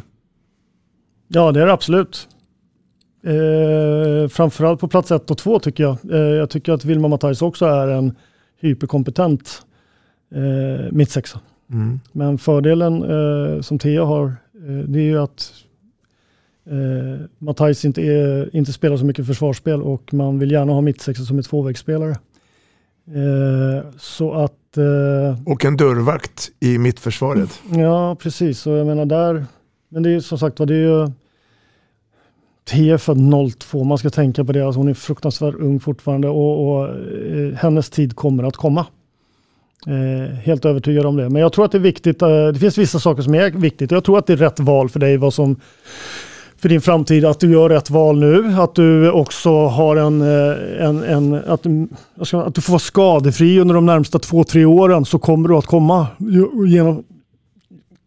[1.28, 2.28] Ja, det är det absolut.
[3.24, 5.96] Eh, framförallt på plats ett och två tycker jag.
[6.10, 8.16] Eh, jag tycker att Vilma Matthijs också är en
[8.60, 9.62] hyperkompetent
[10.34, 11.40] eh, mittsexa.
[11.70, 12.00] Mm.
[12.12, 15.52] Men fördelen eh, som Thea har, eh, det är ju att
[16.70, 21.24] eh, Matthijs inte, är, inte spelar så mycket försvarsspel och man vill gärna ha mittsexa
[21.24, 22.10] som är tvåvägsspelare.
[23.06, 24.76] Eh, så att...
[24.76, 27.60] Eh, Och en dörrvakt i mittförsvaret.
[27.76, 28.66] Ja, precis.
[28.66, 29.44] Och jag menar där,
[29.88, 31.08] men det är som sagt vad det är ju
[32.70, 33.18] är född
[33.58, 34.66] 02, man ska tänka på det.
[34.66, 38.86] Alltså hon är fruktansvärt ung fortfarande och, och eh, hennes tid kommer att komma.
[39.86, 41.28] Eh, helt övertygad om det.
[41.30, 43.90] Men jag tror att det är viktigt, eh, det finns vissa saker som är viktigt.
[43.90, 45.56] Jag tror att det är rätt val för dig vad som
[46.62, 48.54] för din framtid att du gör rätt val nu.
[48.58, 52.60] Att du också har en, eh, en, en att, mm, du- jag ska- att du
[52.60, 56.06] får vara skadefri under de närmsta två, tre åren så kommer du att komma,
[56.66, 57.02] genom,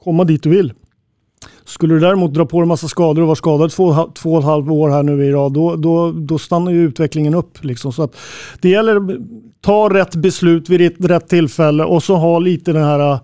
[0.03, 0.74] komma dit du vill.
[1.66, 4.39] Skulle du däremot dra på dig massa skador och vara skadad två, och två och
[4.39, 7.64] ett halvt år här nu i rad, då, då, då stannar ju utvecklingen upp.
[7.64, 7.93] Liksom.
[7.93, 8.16] Så att
[8.62, 9.18] det gäller att
[9.62, 13.20] ta rätt beslut vid rätt tillfälle och så ha lite den här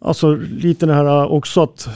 [0.00, 1.88] Alltså lite det här också att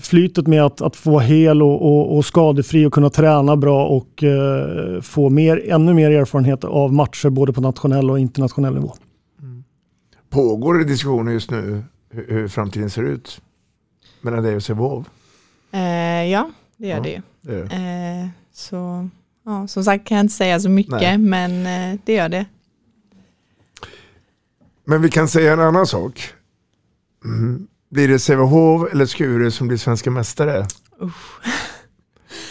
[0.00, 4.24] flytet med att, att få hel och, och, och skadefri och kunna träna bra och
[4.24, 8.92] eh, få mer, ännu mer erfarenhet av matcher både på nationell och internationell nivå.
[10.30, 13.40] Pågår det diskussioner just nu hur, hur framtiden ser ut
[14.20, 15.06] mellan dig och Sävehof?
[15.72, 15.80] Eh,
[16.24, 17.22] ja, det gör Ja, det ju.
[17.40, 17.64] det gör
[18.22, 19.08] Eh, så
[19.44, 21.18] ja, som sagt kan jag inte säga så mycket, Nej.
[21.18, 22.46] men eh, det gör det.
[24.84, 26.32] Men vi kan säga en annan sak.
[27.24, 27.66] Mm.
[27.90, 30.66] Blir det Sävehof eller Skure som blir svenska mästare?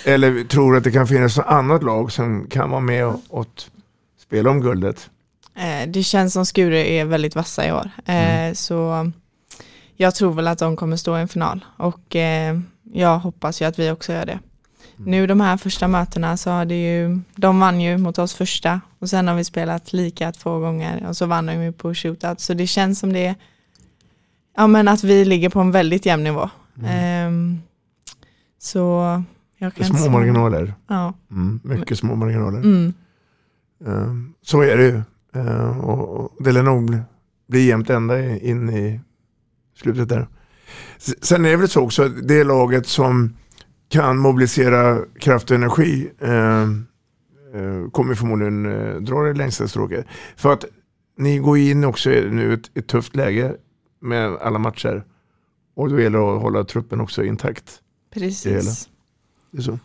[0.05, 3.22] Eller tror du att det kan finnas något annat lag som kan vara med och,
[3.30, 3.63] och
[4.22, 5.09] spela om guldet?
[5.55, 7.89] Eh, det känns som Skure är väldigt vassa i år.
[8.05, 9.11] Eh, Så
[9.95, 12.59] jag tror väl att de kommer stå i en final och eh,
[12.93, 14.39] jag hoppas ju att vi också gör det.
[14.95, 18.82] Nu de här första mötena så har det ju, de vann ju mot oss första
[18.99, 22.39] och sen har vi spelat lika två gånger och så vann de ju på shootout.
[22.39, 23.36] Så det känns som det,
[24.58, 26.49] ja men att vi ligger på en väldigt jämn nivå.
[26.86, 27.58] Ehm,
[28.60, 28.80] så
[29.58, 30.74] jag kan Små marginaler.
[30.88, 31.14] Ja.
[31.32, 32.58] Mm, mycket små marginaler.
[32.60, 32.93] Mm.
[33.86, 35.01] Eh, så är det ju.
[35.41, 36.97] Eh, och, det lär nog
[37.47, 38.99] bli, jämnt ända i- in i
[39.76, 40.28] slutet där.
[41.22, 43.36] Sen är det väl så också att det laget som
[43.89, 46.68] kan mobilisera kraft och energi eh,
[47.91, 50.05] kommer förmodligen eh, dra det längsta stråket.
[50.36, 50.66] För att
[51.18, 53.55] ni går in också i nu ett, ett tufft läge
[54.00, 55.04] med alla matcher.
[55.76, 57.82] Och då gäller det att hålla truppen också intakt.
[58.16, 58.32] i det hela.
[58.62, 58.89] Precis.
[59.52, 59.80] Det är så.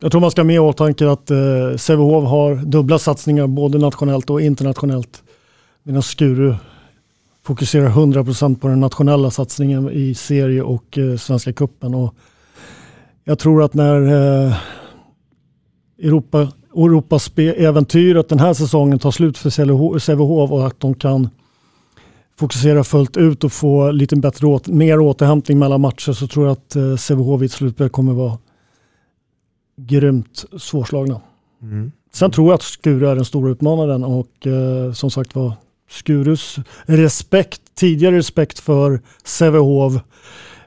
[0.00, 3.78] Jag tror man ska ha med i åtanke att eh, Sävehof har dubbla satsningar både
[3.78, 5.22] nationellt och internationellt.
[5.82, 6.54] Medan Skuru
[7.42, 11.94] fokuserar 100% på den nationella satsningen i serie och eh, Svenska cupen.
[11.94, 12.14] Och
[13.24, 14.02] Jag tror att när
[14.46, 14.54] eh,
[15.98, 21.28] Europa, Europaspel-äventyret den här säsongen tar slut för Sävehof- Sävehof och att de kan
[22.38, 26.52] fokusera fullt ut och få lite bättre åt, mer återhämtning mellan matcher så tror jag
[26.52, 28.38] att eh, Sävehof i ett slutspel kommer vara
[29.76, 31.20] grymt svårslagna.
[31.62, 31.92] Mm.
[32.12, 35.52] Sen tror jag att Skuru är den stora utmanaren och eh, som sagt var
[35.90, 39.94] Skurus respekt, tidigare respekt för Sävehof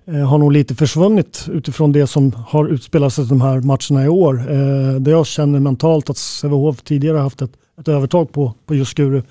[0.05, 4.07] eh, har nog lite försvunnit utifrån det som har utspelat sig de här matcherna i
[4.07, 4.51] år.
[4.51, 8.91] Eh, det jag känner mentalt att Sävehof tidigare haft ett, ett övertag på, på just
[8.91, 9.21] Skuru.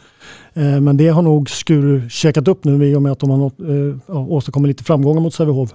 [0.55, 3.37] Eh, men det har nog Skuru käkat upp nu i och med att de har
[3.37, 5.75] nått, eh, ja, åstadkommit lite framgångar mot Sävehof.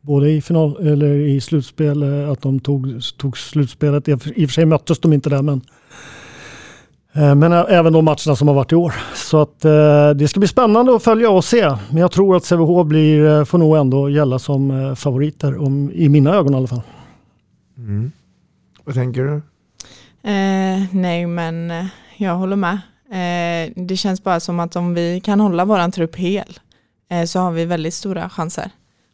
[0.00, 4.08] Både i final eller i slutspel, eh, att de tog, tog slutspelet.
[4.08, 5.60] I och för sig möttes de inte där men
[7.12, 8.94] eh, Men eh, även de matcherna som har varit i år.
[9.14, 11.70] Så att eh, det ska bli spännande att följa och se.
[11.90, 16.08] Men jag tror att Sävehof blir, eh, får nog ändå gälla som favoriter, om, i
[16.08, 16.82] mina ögon i alla fall.
[17.78, 18.12] Mm.
[18.84, 19.42] Vad tänker du?
[20.26, 22.78] Eh, nej, men eh, jag håller med.
[23.10, 26.60] Eh, det känns bara som att om vi kan hålla våran trupp hel
[27.10, 28.70] eh, så har vi väldigt stora chanser.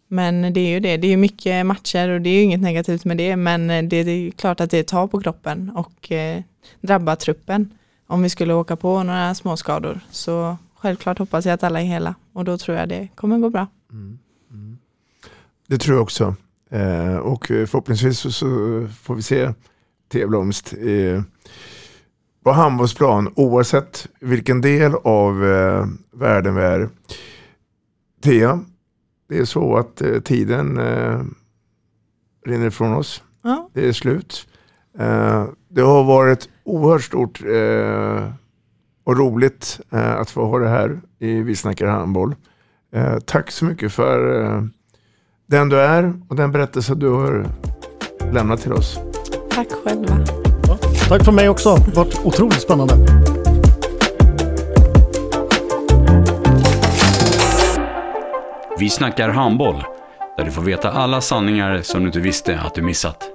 [0.09, 2.61] Men det är ju det, det är ju mycket matcher och det är ju inget
[2.61, 6.43] negativt med det, men eh, det är klart att det tar på kroppen och eh,
[6.81, 7.71] drabbar truppen
[8.07, 10.01] om vi skulle åka på några småskador.
[10.11, 13.51] Så självklart hoppas jag att alla är hela och då tror jag det kommer gå
[13.51, 13.67] bra.
[13.91, 14.19] Mm,
[14.51, 14.79] mm.
[15.67, 16.35] Det tror jag också.
[16.71, 18.47] Eh, och eh, förhoppningsvis så, så
[19.03, 19.53] får vi se
[20.13, 21.23] T-blomst eh,
[22.45, 26.89] på handbollsplan oavsett vilken del av eh, världen vi är.
[28.23, 28.61] Thea,
[29.29, 31.21] det är så att eh, tiden eh,
[32.47, 33.23] rinner ifrån oss.
[33.43, 33.71] Ja.
[33.73, 34.49] Det är slut.
[34.99, 38.33] Eh, det har varit oerhört stort eh,
[39.05, 42.35] och roligt eh, att få ha det här i Vi snackar handboll.
[43.25, 44.19] Tack så mycket för
[45.47, 47.47] den du är och den berättelse du har
[48.33, 48.99] lämnat till oss.
[49.55, 50.19] Tack själva.
[51.09, 51.75] Tack från mig också.
[51.75, 52.95] Det har varit otroligt spännande.
[58.79, 59.85] Vi snackar handboll,
[60.37, 63.31] där du får veta alla sanningar som du inte visste att du missat.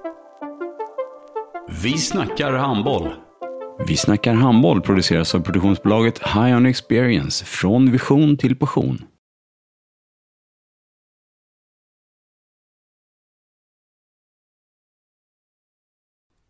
[1.84, 3.09] Vi snackar handboll.
[3.88, 9.01] Vi snackar handboll produceras av produktionsbolaget High On Experience, från vision till passion.